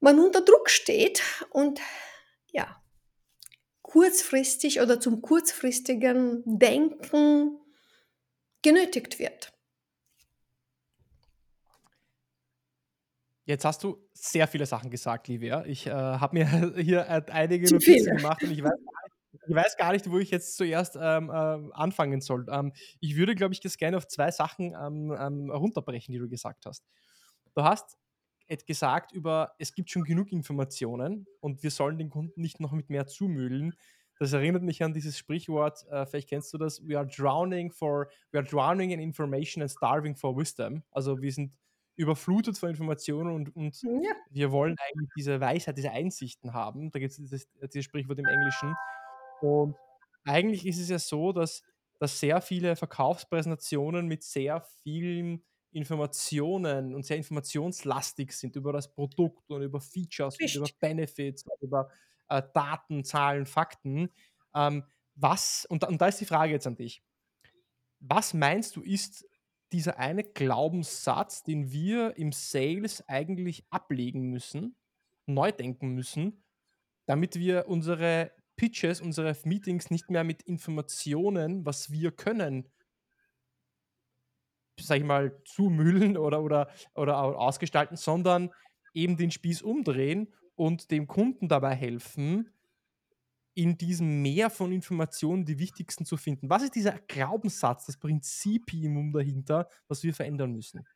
[0.00, 1.80] man unter Druck steht und
[2.48, 2.82] ja,
[3.82, 7.58] kurzfristig oder zum kurzfristigen Denken
[8.62, 9.52] genötigt wird.
[13.44, 15.64] Jetzt hast du sehr viele Sachen gesagt, Livia.
[15.66, 18.74] Ich äh, habe mir hier einige Notizen gemacht und ich weiß,
[19.48, 22.46] ich weiß, gar nicht, wo ich jetzt zuerst ähm, äh, anfangen soll.
[22.50, 26.28] Ähm, ich würde, glaube ich, das gerne auf zwei Sachen ähm, ähm runterbrechen, die du
[26.28, 26.84] gesagt hast.
[27.54, 27.96] Du hast
[28.66, 32.90] gesagt über, es gibt schon genug Informationen und wir sollen den Kunden nicht noch mit
[32.90, 33.74] mehr zumüllen.
[34.18, 38.08] Das erinnert mich an dieses Sprichwort, äh, vielleicht kennst du das, we are drowning for,
[38.30, 40.82] we are drowning in information and starving for wisdom.
[40.90, 41.52] Also wir sind
[41.96, 44.12] überflutet von Informationen und, und ja.
[44.30, 46.90] wir wollen eigentlich diese Weisheit, diese Einsichten haben.
[46.90, 48.74] Da gibt es dieses, dieses Sprichwort im Englischen.
[49.40, 49.76] Und
[50.24, 51.62] eigentlich ist es ja so, dass,
[51.98, 59.50] dass sehr viele Verkaufspräsentationen mit sehr vielen Informationen und sehr informationslastig sind über das Produkt
[59.50, 61.90] und über Features und über Benefits, und über
[62.28, 64.10] äh, Daten, Zahlen, Fakten.
[64.54, 67.02] Ähm, was, und, und da ist die Frage jetzt an dich.
[68.00, 69.26] Was meinst du, ist
[69.72, 74.76] dieser eine Glaubenssatz, den wir im Sales eigentlich ablegen müssen,
[75.26, 76.44] neu denken müssen,
[77.06, 82.68] damit wir unsere Pitches, unsere Meetings nicht mehr mit Informationen, was wir können,
[84.80, 88.50] sag ich mal, zumüllen oder, oder, oder ausgestalten, sondern
[88.94, 92.50] eben den Spieß umdrehen und dem Kunden dabei helfen,
[93.54, 96.50] in diesem Meer von Informationen die wichtigsten zu finden.
[96.50, 100.86] Was ist dieser Glaubenssatz, das Prinzipium dahinter, was wir verändern müssen?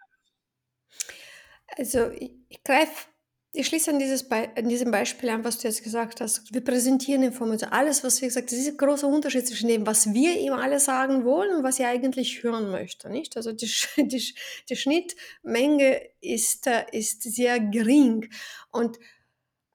[1.78, 3.08] Also ich, ich greife,
[3.52, 6.54] ich schließe an, dieses an diesem Beispiel an, was du jetzt gesagt hast.
[6.54, 7.72] Wir präsentieren Informationen.
[7.72, 10.52] Alles, was wir gesagt haben, das ist ein großer Unterschied zwischen dem, was wir ihm
[10.52, 13.10] alle sagen wollen und was er eigentlich hören möchte.
[13.10, 13.36] Nicht?
[13.36, 14.34] Also die, die,
[14.68, 18.30] die Schnittmenge ist, ist sehr gering.
[18.70, 18.98] Und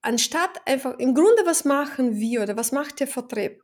[0.02, 3.62] anstatt einfach, im Grunde, was machen wir oder was macht der Vertrieb?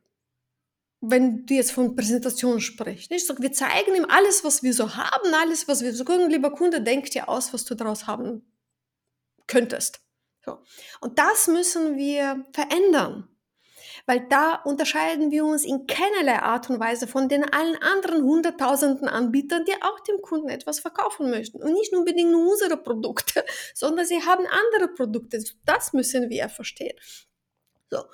[1.00, 3.26] Wenn du jetzt von Präsentation sprichst, nicht?
[3.26, 6.30] So, wir zeigen ihm alles, was wir so haben, alles, was wir so können.
[6.30, 8.42] Lieber Kunde, denk dir aus, was du daraus haben
[9.52, 10.00] könntest.
[10.44, 10.58] So.
[11.00, 13.28] Und das müssen wir verändern
[14.06, 19.08] weil da unterscheiden wir uns in keinerlei Art und Weise von den allen anderen hunderttausenden
[19.08, 21.62] Anbietern, die auch dem Kunden etwas verkaufen möchten.
[21.62, 25.42] Und nicht unbedingt nur unsere Produkte, sondern sie haben andere Produkte.
[25.64, 26.96] Das müssen wir verstehen.
[27.90, 28.04] So.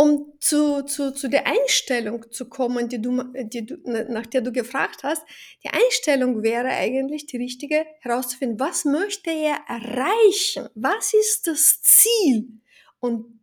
[0.00, 4.52] Um zu, zu, zu der Einstellung zu kommen, die du, die du, nach der du
[4.52, 5.24] gefragt hast,
[5.64, 10.68] die Einstellung wäre eigentlich die richtige, herauszufinden, was möchte er erreichen?
[10.76, 12.60] Was ist das Ziel?
[13.00, 13.40] Und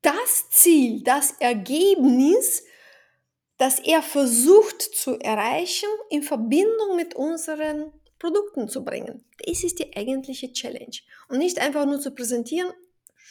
[0.00, 2.64] das Ziel, das Ergebnis,
[3.58, 9.26] das er versucht zu erreichen, in Verbindung mit unseren Produkten zu bringen.
[9.44, 10.96] Das ist die eigentliche Challenge.
[11.28, 12.72] Und nicht einfach nur zu präsentieren,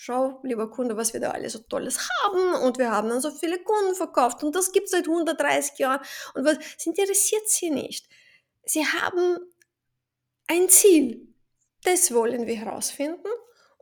[0.02, 3.30] schau, lieber Kunde, was wir da alles so Tolles haben und wir haben dann so
[3.30, 6.02] viele Kunden verkauft und das gibt es seit 130 Jahren
[6.34, 8.10] und was das interessiert sie nicht.
[8.64, 9.38] Sie haben
[10.48, 11.28] ein Ziel.
[11.84, 13.30] Das wollen wir herausfinden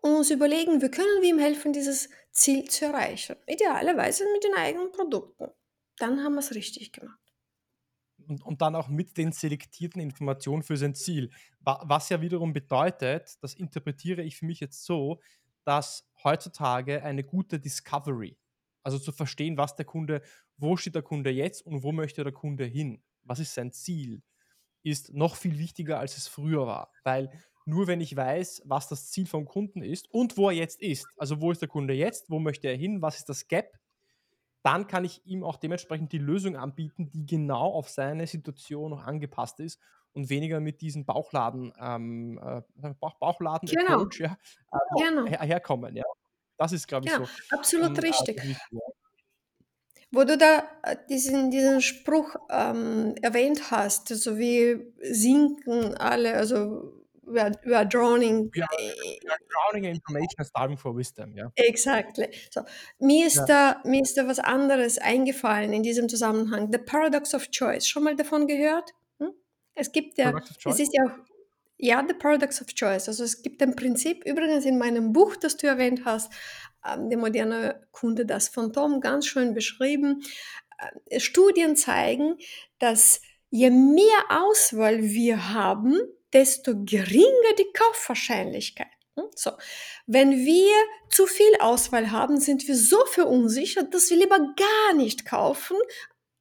[0.02, 3.38] und uns überlegen, wie können wir ihm helfen, dieses Ziel zu erreichen.
[3.48, 5.48] Idealerweise mit den eigenen Produkten.
[5.98, 7.18] Dann haben wir es richtig gemacht.
[8.28, 11.32] Und, und, dann auch mit den selektierten Informationen für sein Ziel.
[11.62, 15.20] Was ja wiederum bedeutet, das interpretiere ich für mich jetzt so,
[15.70, 18.40] dass heutzutage eine gute Discovery,
[18.82, 20.24] also zu verstehen, was der Kunde,
[20.58, 24.24] wo steht der Kunde jetzt und wo möchte der Kunde hin, was ist sein Ziel,
[24.82, 26.92] ist noch viel wichtiger, als es früher war.
[27.04, 27.30] Weil
[27.66, 31.06] nur wenn ich weiß, was das Ziel vom Kunden ist und wo er jetzt ist,
[31.18, 33.78] also wo ist der Kunde jetzt, wo möchte er hin, was ist das Gap,
[34.64, 39.04] dann kann ich ihm auch dementsprechend die Lösung anbieten, die genau auf seine Situation noch
[39.04, 39.80] angepasst ist
[40.14, 44.02] und weniger mit diesem Bauchladen, ähm, äh, Bauch, Bauchladen genau.
[44.02, 44.38] Approach ja,
[44.72, 45.26] äh, genau.
[45.26, 45.96] her herkommen.
[45.96, 46.04] Ja.
[46.58, 47.56] Das ist, glaube ich, ja, so.
[47.56, 48.42] Absolut ähm, richtig.
[50.12, 57.00] Wo du da äh, diesen, diesen Spruch ähm, erwähnt hast, so wie sinken alle, also
[57.30, 58.50] we are, we are drowning.
[58.54, 58.70] We are,
[59.24, 61.52] we are drowning in information and starving for wisdom, ja.
[61.56, 62.28] Exactly.
[62.52, 62.62] So,
[63.00, 63.46] mir, ist ja.
[63.46, 66.72] da, mir ist da was anderes eingefallen in diesem Zusammenhang.
[66.72, 67.88] The Paradox of Choice.
[67.88, 68.92] Schon mal davon gehört?
[69.80, 70.34] Es gibt ja,
[70.66, 71.30] es ist ja auch,
[71.78, 73.08] ja, The Paradox of Choice.
[73.08, 76.32] Also es gibt ein Prinzip, übrigens in meinem Buch, das du erwähnt hast,
[76.86, 80.22] ähm, der moderne Kunde, das Phantom, ganz schön beschrieben.
[81.08, 82.38] Äh, Studien zeigen,
[82.80, 85.98] dass je mehr Auswahl wir haben,
[86.34, 88.88] desto geringer die Kaufwahrscheinlichkeit.
[89.16, 89.26] Hm?
[89.36, 89.52] So.
[90.06, 90.74] Wenn wir
[91.10, 95.78] zu viel Auswahl haben, sind wir so verunsichert, dass wir lieber gar nicht kaufen,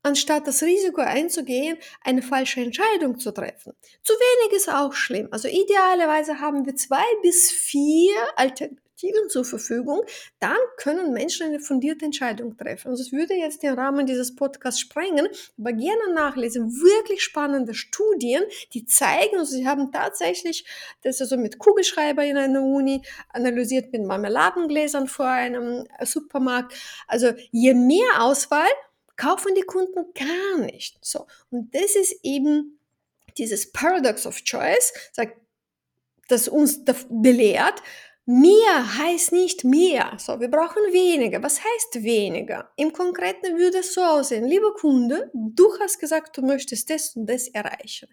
[0.08, 3.74] anstatt das Risiko einzugehen, eine falsche Entscheidung zu treffen.
[4.02, 5.28] Zu wenig ist auch schlimm.
[5.30, 10.02] Also idealerweise haben wir zwei bis vier Alternativen zur Verfügung,
[10.40, 12.88] dann können Menschen eine fundierte Entscheidung treffen.
[12.88, 16.72] Also es würde jetzt den Rahmen dieses Podcasts sprengen, aber gerne nachlesen.
[16.72, 18.42] Wirklich spannende Studien,
[18.74, 20.64] die zeigen, also sie haben tatsächlich
[21.02, 26.74] das also mit Kugelschreiber in einer Uni analysiert, mit Marmeladengläsern vor einem Supermarkt.
[27.06, 28.66] Also je mehr Auswahl,
[29.18, 30.98] kaufen die Kunden gar nicht.
[31.02, 31.26] So.
[31.50, 32.80] Und das ist eben
[33.36, 35.36] dieses Paradox of Choice, sagt,
[36.28, 37.82] das uns belehrt,
[38.30, 40.12] Mehr heißt nicht mehr.
[40.18, 41.42] So, wir brauchen weniger.
[41.42, 42.70] Was heißt weniger?
[42.76, 44.44] Im Konkreten würde es so aussehen.
[44.44, 48.06] Lieber Kunde, du hast gesagt, du möchtest das und das erreichen.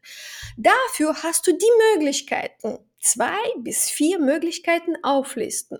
[0.56, 5.80] Dafür hast du die Möglichkeiten, zwei bis vier Möglichkeiten auflisten.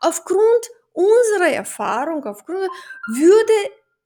[0.00, 2.68] Aufgrund unserer Erfahrung, aufgrund
[3.06, 3.52] würde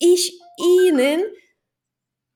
[0.00, 1.22] ich Ihnen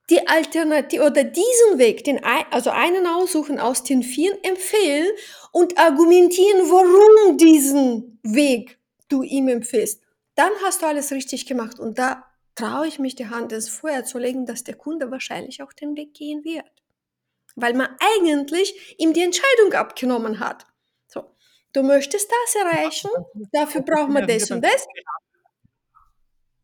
[0.09, 5.11] die Alternative oder diesen Weg, den, also einen aussuchen aus den vier empfehlen
[5.51, 10.01] und argumentieren, warum diesen Weg du ihm empfiehlst.
[10.35, 12.25] Dann hast du alles richtig gemacht und da
[12.55, 15.95] traue ich mich die Hand ins Feuer zu legen, dass der Kunde wahrscheinlich auch den
[15.95, 16.65] Weg gehen wird.
[17.55, 20.65] Weil man eigentlich ihm die Entscheidung abgenommen hat.
[21.07, 21.31] So,
[21.73, 23.09] du möchtest das erreichen,
[23.51, 24.85] dafür braucht man das und das.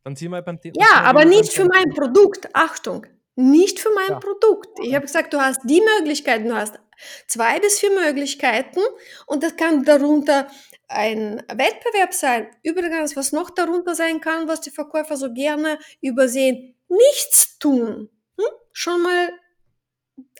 [0.03, 0.75] Dann ziehen wir beim Thema.
[0.79, 2.49] Ja, aber nicht für mein Produkt.
[2.53, 4.19] Achtung, nicht für mein ja.
[4.19, 4.79] Produkt.
[4.81, 6.79] Ich habe gesagt, du hast die Möglichkeiten, du hast
[7.27, 8.81] zwei bis vier Möglichkeiten
[9.25, 10.47] und das kann darunter
[10.87, 12.47] ein Wettbewerb sein.
[12.63, 18.09] Übrigens, was noch darunter sein kann, was die Verkäufer so gerne übersehen, nichts tun.
[18.37, 18.47] Hm?
[18.73, 19.31] Schon mal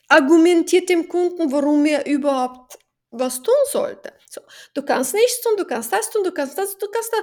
[0.09, 2.77] argumentiert dem Kunden, warum er überhaupt
[3.11, 4.13] was tun sollte.
[4.29, 4.41] So,
[4.73, 7.21] du kannst nichts tun, du kannst das tun, du kannst das, du kannst das.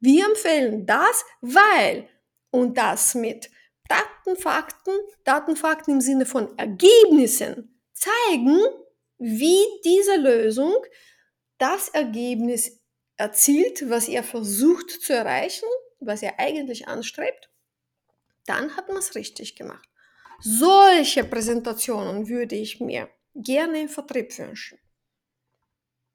[0.00, 2.08] Wir empfehlen das, weil
[2.50, 3.50] und das mit
[3.88, 4.92] Daten, Fakten,
[5.24, 8.58] Datenfakten im Sinne von Ergebnissen zeigen,
[9.18, 10.74] wie diese Lösung
[11.58, 12.80] das Ergebnis
[13.16, 17.50] erzielt, was er versucht zu erreichen, was er eigentlich anstrebt,
[18.46, 19.88] dann hat man es richtig gemacht.
[20.40, 24.78] Solche Präsentationen würde ich mir gerne im Vertrieb wünschen.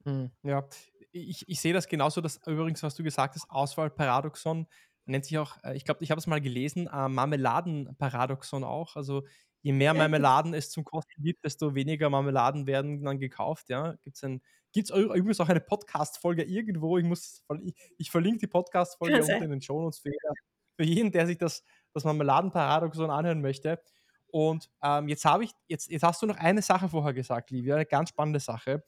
[0.04, 0.66] Hm, ja,
[1.14, 4.66] ich, ich sehe das genauso, dass übrigens, was du gesagt hast, Auswahlparadoxon
[5.06, 8.96] nennt sich auch, äh, ich glaube, ich habe es mal gelesen, äh, Marmeladenparadoxon auch.
[8.96, 9.24] Also
[9.62, 13.70] je mehr Marmeladen es zum Kosten gibt, desto weniger Marmeladen werden dann gekauft.
[13.70, 14.42] Ja, gibt es ein
[14.74, 16.98] Gibt es übrigens auch eine Podcast-Folge irgendwo?
[16.98, 20.10] Ich, muss, ich, ich verlinke die Podcast-Folge unten in den Show Notes für,
[20.76, 23.80] für jeden, der sich das, das Marmeladenparadoxon anhören möchte.
[24.26, 27.76] Und ähm, jetzt habe ich, jetzt, jetzt hast du noch eine Sache vorher gesagt, Livia,
[27.76, 28.82] eine ganz spannende Sache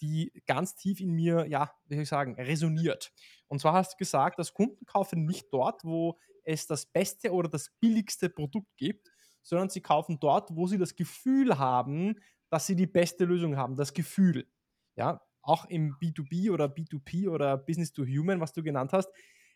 [0.00, 3.12] die ganz tief in mir, ja, wie soll ich sagen, resoniert.
[3.48, 7.48] Und zwar hast du gesagt, dass Kunden kaufen nicht dort, wo es das beste oder
[7.48, 9.10] das billigste Produkt gibt,
[9.42, 13.76] sondern sie kaufen dort, wo sie das Gefühl haben, dass sie die beste Lösung haben.
[13.76, 14.46] Das Gefühl.
[14.96, 19.10] Ja, auch im B2B oder B2P oder Business to Human, was du genannt hast.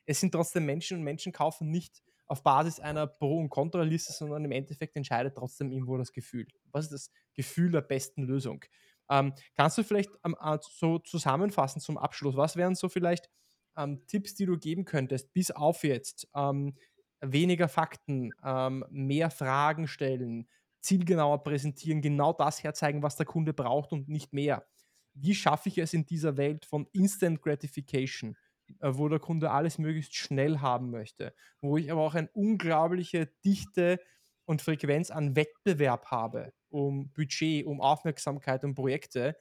[0.04, 4.44] Es sind trotzdem Menschen und Menschen kaufen nicht auf Basis einer Pro- und Kontraliste, sondern
[4.44, 6.46] im Endeffekt entscheidet trotzdem irgendwo das Gefühl.
[6.72, 8.64] Was ist das Gefühl der besten Lösung?
[9.10, 12.36] Ähm, kannst du vielleicht ähm, so zusammenfassen zum Abschluss?
[12.36, 13.30] Was wären so vielleicht
[13.76, 16.28] ähm, Tipps, die du geben könntest, bis auf jetzt?
[16.34, 16.76] Ähm,
[17.20, 20.48] weniger Fakten, ähm, mehr Fragen stellen,
[20.80, 24.66] zielgenauer präsentieren, genau das herzeigen, was der Kunde braucht und nicht mehr.
[25.14, 28.36] Wie schaffe ich es in dieser Welt von Instant Gratification,
[28.80, 33.26] äh, wo der Kunde alles möglichst schnell haben möchte, wo ich aber auch eine unglaubliche
[33.44, 33.98] Dichte
[34.46, 39.36] und Frequenz an Wettbewerb habe, um Budget, um Aufmerksamkeit, um Projekte,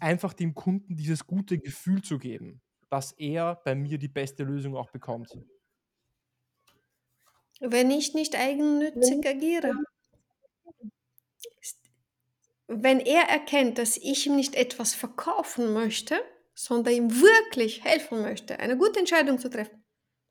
[0.00, 4.76] einfach dem Kunden dieses gute Gefühl zu geben, dass er bei mir die beste Lösung
[4.76, 5.36] auch bekommt.
[7.60, 9.72] Wenn ich nicht eigennützig agiere.
[12.68, 16.20] Wenn er erkennt, dass ich ihm nicht etwas verkaufen möchte,
[16.54, 19.84] sondern ihm wirklich helfen möchte, eine gute Entscheidung zu treffen,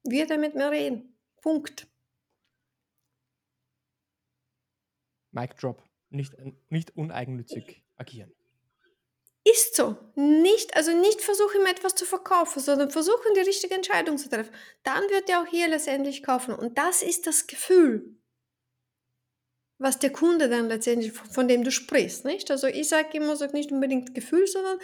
[0.04, 1.18] wird er mit mir reden.
[1.42, 1.88] Punkt.
[5.36, 6.34] Mic Drop nicht,
[6.70, 8.32] nicht uneigennützig agieren.
[9.44, 9.96] Ist so.
[10.16, 14.52] Nicht, also nicht versuchen, etwas zu verkaufen, sondern versuchen, die richtige Entscheidung zu treffen.
[14.84, 16.56] Dann wird er auch hier letztendlich kaufen.
[16.56, 18.18] Und das ist das Gefühl,
[19.78, 22.26] was der Kunde dann letztendlich, von dem du sprichst.
[22.26, 22.50] Nicht?
[22.50, 24.80] Also ich sage immer, sag nicht unbedingt Gefühl, sondern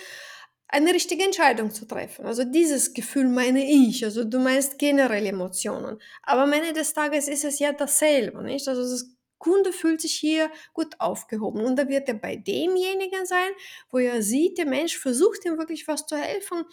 [0.67, 2.25] eine richtige Entscheidung zu treffen.
[2.25, 4.05] Also dieses Gefühl meine ich.
[4.05, 5.99] Also du meinst generell Emotionen.
[6.21, 8.43] Aber am Ende des Tages ist es ja dasselbe.
[8.43, 8.67] Nicht?
[8.67, 9.09] Also das
[9.41, 11.65] Kunde fühlt sich hier gut aufgehoben.
[11.65, 13.51] Und da wird er bei demjenigen sein,
[13.89, 16.63] wo er sieht, der Mensch versucht ihm wirklich was zu helfen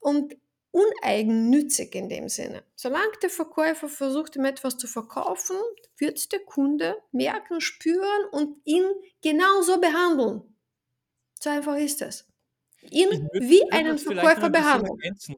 [0.00, 0.36] und
[0.72, 2.64] uneigennützig in dem Sinne.
[2.74, 5.56] Solange der Verkäufer versucht, ihm etwas zu verkaufen,
[5.96, 8.84] wird der Kunde merken, spüren und ihn
[9.22, 10.42] genauso behandeln.
[11.40, 12.26] So einfach ist es.
[12.82, 14.98] Ihn wie einen Verkäufer behandeln.
[15.02, 15.34] Äh,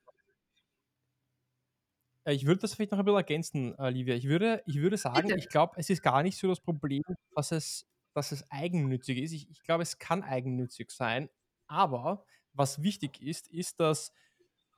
[2.30, 4.14] ich würde das vielleicht noch ein bisschen ergänzen, Olivia.
[4.14, 5.38] Ich würde, ich würde sagen, Bitte.
[5.38, 7.02] ich glaube, es ist gar nicht so das Problem,
[7.34, 9.32] dass es, dass es eigennützig ist.
[9.32, 11.28] Ich, ich glaube, es kann eigennützig sein.
[11.66, 14.12] Aber was wichtig ist, ist, dass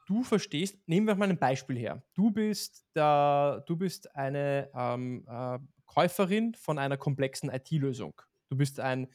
[0.06, 2.02] du verstehst, nehmen wir mal ein Beispiel her.
[2.14, 8.20] Du bist, der, du bist eine ähm, äh, Käuferin von einer komplexen IT-Lösung.
[8.50, 9.08] Du bist ein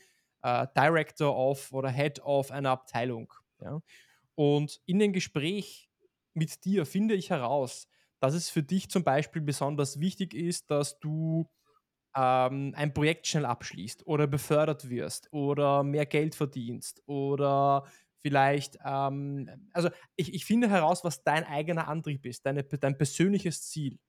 [0.43, 3.33] äh, Director of oder Head of einer Abteilung.
[3.61, 3.81] Ja?
[4.35, 5.89] Und in dem Gespräch
[6.33, 7.88] mit dir finde ich heraus,
[8.20, 11.49] dass es für dich zum Beispiel besonders wichtig ist, dass du
[12.15, 17.86] ähm, ein Projekt schnell abschließt oder befördert wirst oder mehr Geld verdienst oder
[18.22, 23.70] vielleicht, ähm, also ich, ich finde heraus, was dein eigener Antrieb ist, deine, dein persönliches
[23.70, 23.99] Ziel.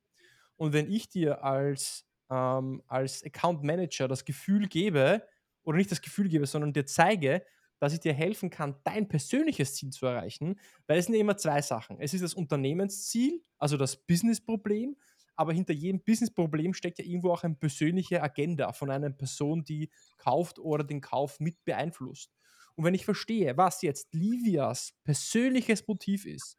[0.56, 5.26] Und wenn ich dir als ähm, als Account Manager das Gefühl gebe,
[5.64, 7.44] oder nicht das Gefühl gebe, sondern dir zeige,
[7.78, 11.62] dass ich dir helfen kann, dein persönliches Ziel zu erreichen, weil es sind immer zwei
[11.62, 12.00] Sachen.
[12.00, 14.96] Es ist das Unternehmensziel, also das Businessproblem,
[15.36, 19.90] aber hinter jedem Businessproblem steckt ja irgendwo auch eine persönliche Agenda von einer Person, die
[20.16, 22.32] kauft oder den Kauf mit beeinflusst.
[22.74, 26.56] Und wenn ich verstehe, was jetzt Livias persönliches Motiv ist,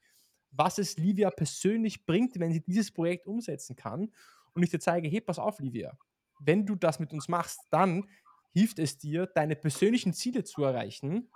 [0.52, 4.12] was es Livia persönlich bringt, wenn sie dieses Projekt umsetzen kann,
[4.54, 5.98] und ich dir zeige, hey, pass auf, Livia,
[6.40, 8.06] wenn du das mit uns machst, dann
[8.52, 11.30] hilft es dir, deine persönlichen Ziele zu erreichen,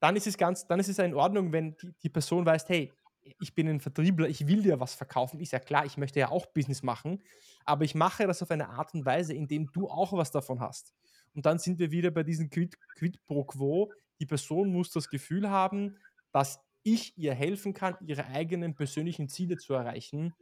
[0.00, 2.92] dann ist es ganz, dann ist es in Ordnung, wenn die, die Person weiß, hey,
[3.40, 6.28] ich bin ein Vertriebler, ich will dir was verkaufen, ist ja klar, ich möchte ja
[6.28, 7.22] auch Business machen,
[7.64, 10.60] aber ich mache das auf eine Art und Weise, in dem du auch was davon
[10.60, 10.92] hast.
[11.34, 13.92] Und dann sind wir wieder bei diesem Quid, Quid pro Quo.
[14.20, 15.96] Die Person muss das Gefühl haben,
[16.32, 20.34] dass ich ihr helfen kann, ihre eigenen persönlichen Ziele zu erreichen.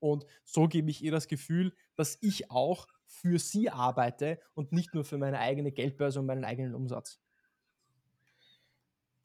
[0.00, 4.94] Und so gebe ich ihr das Gefühl, dass ich auch für sie arbeite und nicht
[4.94, 7.20] nur für meine eigene Geldbörse und meinen eigenen Umsatz.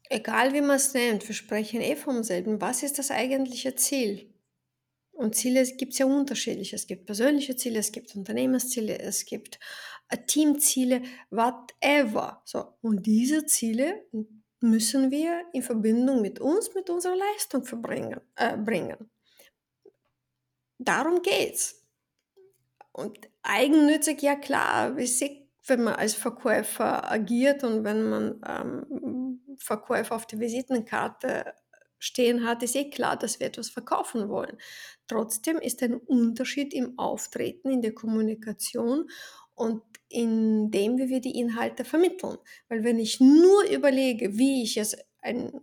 [0.09, 2.61] Egal wie man es nennt, wir sprechen eh vom selben.
[2.61, 4.34] Was ist das eigentliche Ziel?
[5.11, 6.73] Und Ziele gibt es ja unterschiedlich.
[6.73, 9.59] Es gibt persönliche Ziele, es gibt Unternehmensziele, es gibt
[10.09, 12.41] äh, Teamziele, whatever.
[12.45, 14.05] So, und diese Ziele
[14.59, 19.09] müssen wir in Verbindung mit uns, mit unserer Leistung verbringen, äh, bringen.
[20.79, 21.86] Darum geht's.
[22.91, 29.39] Und eigennützig, ja klar, wie sieht, wenn man als Verkäufer agiert und wenn man ähm,
[29.57, 31.53] Verkäufer auf der Visitenkarte
[31.99, 34.57] stehen hat, ist eh klar, dass wir etwas verkaufen wollen.
[35.07, 39.09] Trotzdem ist ein Unterschied im Auftreten, in der Kommunikation
[39.55, 42.37] und in dem, wie wir die Inhalte vermitteln.
[42.67, 45.53] Weil wenn ich nur überlege, wie ich es ein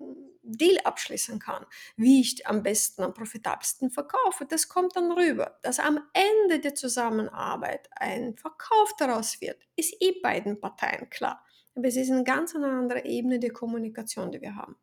[0.56, 1.64] Deal abschließen kann,
[1.96, 5.58] wie ich am besten, am profitabelsten verkaufe, das kommt dann rüber.
[5.62, 11.44] Dass am Ende der Zusammenarbeit ein Verkauf daraus wird, ist eh beiden Parteien klar.
[11.74, 14.76] Aber es ist eine ganz andere Ebene der Kommunikation, die wir haben.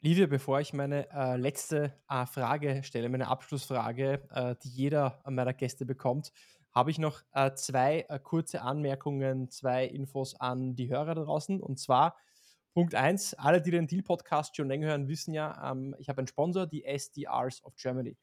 [0.00, 5.54] Livia, bevor ich meine äh, letzte äh, Frage stelle, meine Abschlussfrage, äh, die jeder meiner
[5.54, 6.30] Gäste bekommt,
[6.74, 11.60] habe ich noch äh, zwei äh, kurze Anmerkungen, zwei Infos an die Hörer da draußen.
[11.60, 12.16] Und zwar
[12.74, 16.26] Punkt 1, alle, die den Deal-Podcast schon länger hören, wissen ja, ähm, ich habe einen
[16.26, 18.16] Sponsor, die SDRs of Germany.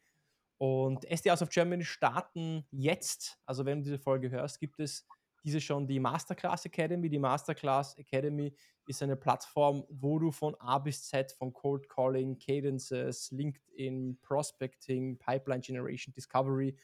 [0.58, 5.08] Und SDRs of Germany starten jetzt, also wenn du diese Folge hörst, gibt es
[5.44, 7.10] diese schon die Masterclass Academy.
[7.10, 8.54] Die Masterclass Academy
[8.86, 15.18] ist eine Plattform, wo du von A bis Z, von Cold Calling, Cadences, LinkedIn, Prospecting,
[15.18, 16.78] Pipeline Generation, Discovery,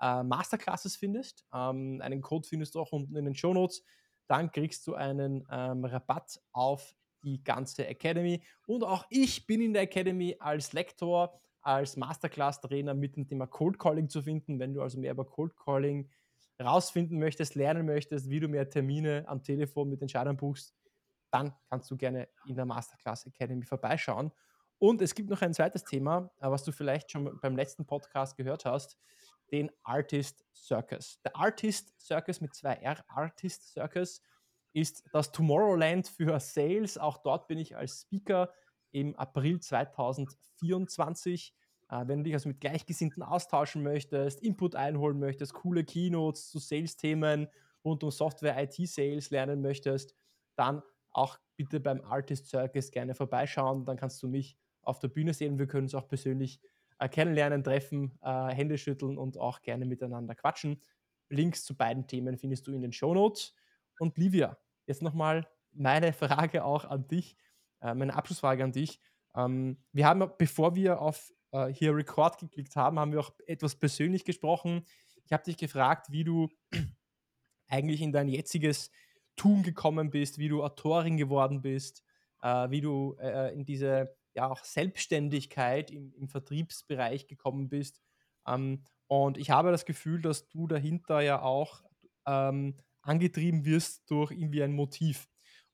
[0.00, 1.44] äh, Masterclasses findest.
[1.52, 3.84] Ähm, einen Code findest du auch unten in den Show Notes.
[4.26, 8.42] Dann kriegst du einen ähm, Rabatt auf die ganze Academy.
[8.66, 13.78] Und auch ich bin in der Academy als Lektor, als Masterclass-Trainer mit dem Thema Cold
[13.78, 14.58] Calling zu finden.
[14.58, 16.08] Wenn du also mehr über Cold Calling
[16.60, 20.74] rausfinden möchtest, lernen möchtest, wie du mehr Termine am Telefon mit Entscheidern buchst,
[21.30, 24.32] dann kannst du gerne in der Masterclass Academy vorbeischauen.
[24.78, 28.64] Und es gibt noch ein zweites Thema, was du vielleicht schon beim letzten Podcast gehört
[28.64, 28.98] hast,
[29.52, 31.20] den Artist Circus.
[31.22, 34.22] Der Artist Circus mit zwei R, Artist Circus,
[34.72, 36.98] ist das Tomorrowland für Sales.
[36.98, 38.50] Auch dort bin ich als Speaker
[38.92, 41.54] im April 2024.
[41.90, 46.58] Äh, wenn du dich also mit Gleichgesinnten austauschen möchtest, Input einholen möchtest, coole Keynotes zu
[46.58, 47.48] Sales-Themen
[47.84, 50.14] rund um Software, IT-Sales lernen möchtest,
[50.56, 53.84] dann auch bitte beim Artist Circus gerne vorbeischauen.
[53.84, 55.58] Dann kannst du mich auf der Bühne sehen.
[55.58, 56.60] Wir können uns auch persönlich
[56.98, 60.82] äh, kennenlernen, treffen, äh, Hände schütteln und auch gerne miteinander quatschen.
[61.28, 63.54] Links zu beiden Themen findest du in den Show Notes.
[64.00, 67.36] Und Livia, jetzt nochmal meine Frage auch an dich,
[67.80, 69.00] äh, meine Abschlussfrage an dich.
[69.36, 73.76] Ähm, wir haben, bevor wir auf äh, hier Record geklickt haben, haben wir auch etwas
[73.76, 74.84] persönlich gesprochen.
[75.24, 76.48] Ich habe dich gefragt, wie du
[77.68, 78.90] eigentlich in dein jetziges
[79.36, 82.02] Tun gekommen bist, wie du Autorin geworden bist,
[82.42, 88.00] äh, wie du äh, in diese ja auch Selbstständigkeit im, im Vertriebsbereich gekommen bist.
[88.46, 91.82] Ähm, und ich habe das Gefühl, dass du dahinter ja auch
[92.26, 92.76] ähm,
[93.10, 95.28] angetrieben wirst durch irgendwie ein Motiv.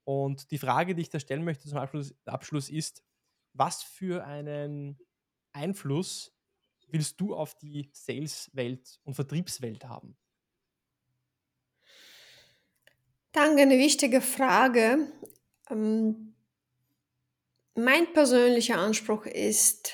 [0.05, 3.03] Und die Frage, die ich da stellen möchte zum Abschluss, Abschluss ist,
[3.53, 4.99] was für einen
[5.53, 6.33] Einfluss
[6.89, 10.17] willst du auf die Sales-Welt und Vertriebswelt haben?
[13.33, 15.13] Danke, eine wichtige Frage.
[15.69, 16.35] Ähm,
[17.75, 19.93] mein persönlicher Anspruch ist,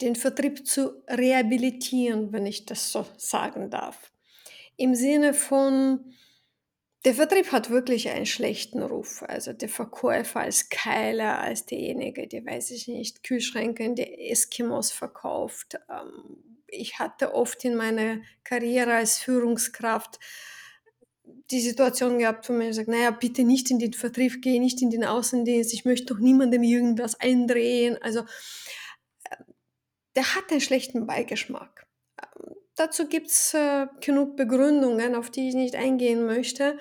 [0.00, 4.12] den Vertrieb zu rehabilitieren, wenn ich das so sagen darf.
[4.76, 6.14] Im Sinne von,
[7.04, 9.22] der Vertrieb hat wirklich einen schlechten Ruf.
[9.26, 14.90] Also der Verkäufer als Keiler, als derjenige, der, weiß ich nicht, Kühlschränke in der Eskimos
[14.90, 20.18] verkauft, ähm, ich hatte oft in meiner Karriere als Führungskraft
[21.50, 24.90] die Situation gehabt, wo man sagt, naja, bitte nicht in den Vertrieb, geh nicht in
[24.90, 27.96] den Außendienst, ich möchte doch niemandem irgendwas eindrehen.
[28.02, 28.20] Also
[29.24, 29.36] äh,
[30.14, 31.86] der hat einen schlechten Beigeschmack.
[32.78, 36.78] Dazu gibt es äh, genug Begründungen, auf die ich nicht eingehen möchte.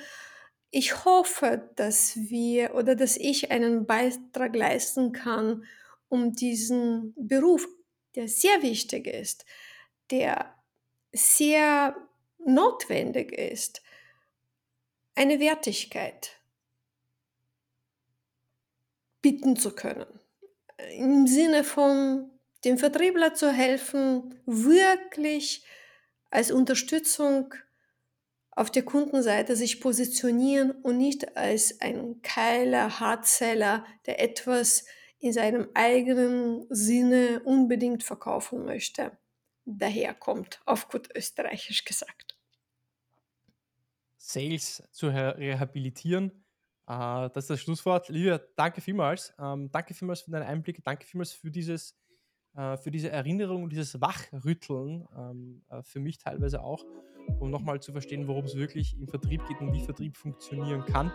[0.69, 5.65] Ich hoffe, dass wir oder dass ich einen Beitrag leisten kann,
[6.07, 7.67] um diesen Beruf,
[8.13, 9.43] der sehr wichtig ist,
[10.11, 10.53] der
[11.13, 11.95] sehr
[12.45, 13.81] notwendig ist,
[15.15, 16.39] eine Wertigkeit
[19.23, 20.05] bieten zu können.
[20.91, 22.29] Im Sinne von
[22.65, 25.65] dem Vertriebler zu helfen, wirklich
[26.29, 27.53] als Unterstützung
[28.51, 34.85] auf der Kundenseite sich positionieren und nicht als ein Keiler, Hardseller, der etwas
[35.19, 39.17] in seinem eigenen Sinne unbedingt verkaufen möchte,
[39.65, 42.37] daherkommt, auf gut österreichisch gesagt.
[44.17, 46.31] Sales zu rehabilitieren.
[46.87, 48.09] Äh, das ist das Schlusswort.
[48.09, 49.33] Livia, danke vielmals.
[49.39, 50.83] Ähm, danke vielmals für deinen Einblick.
[50.83, 51.95] Danke vielmals für dieses
[52.57, 56.83] äh, für diese Erinnerung, dieses Wachrütteln, ähm, äh, für mich teilweise auch,
[57.39, 61.13] um nochmal zu verstehen, worum es wirklich im Vertrieb geht und wie Vertrieb funktionieren kann.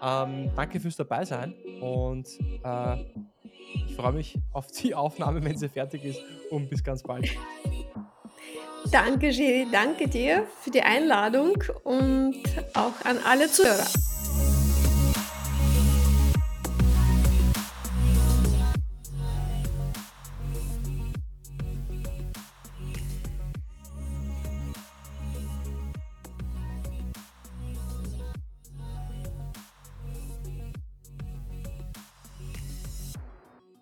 [0.00, 2.28] Ähm, danke fürs Dabeisein und
[2.62, 2.96] äh,
[3.86, 6.20] ich freue mich auf die Aufnahme, wenn sie fertig ist
[6.50, 7.28] und bis ganz bald.
[8.90, 12.42] Danke, Giri, danke dir für die Einladung und
[12.74, 13.86] auch an alle Zuhörer.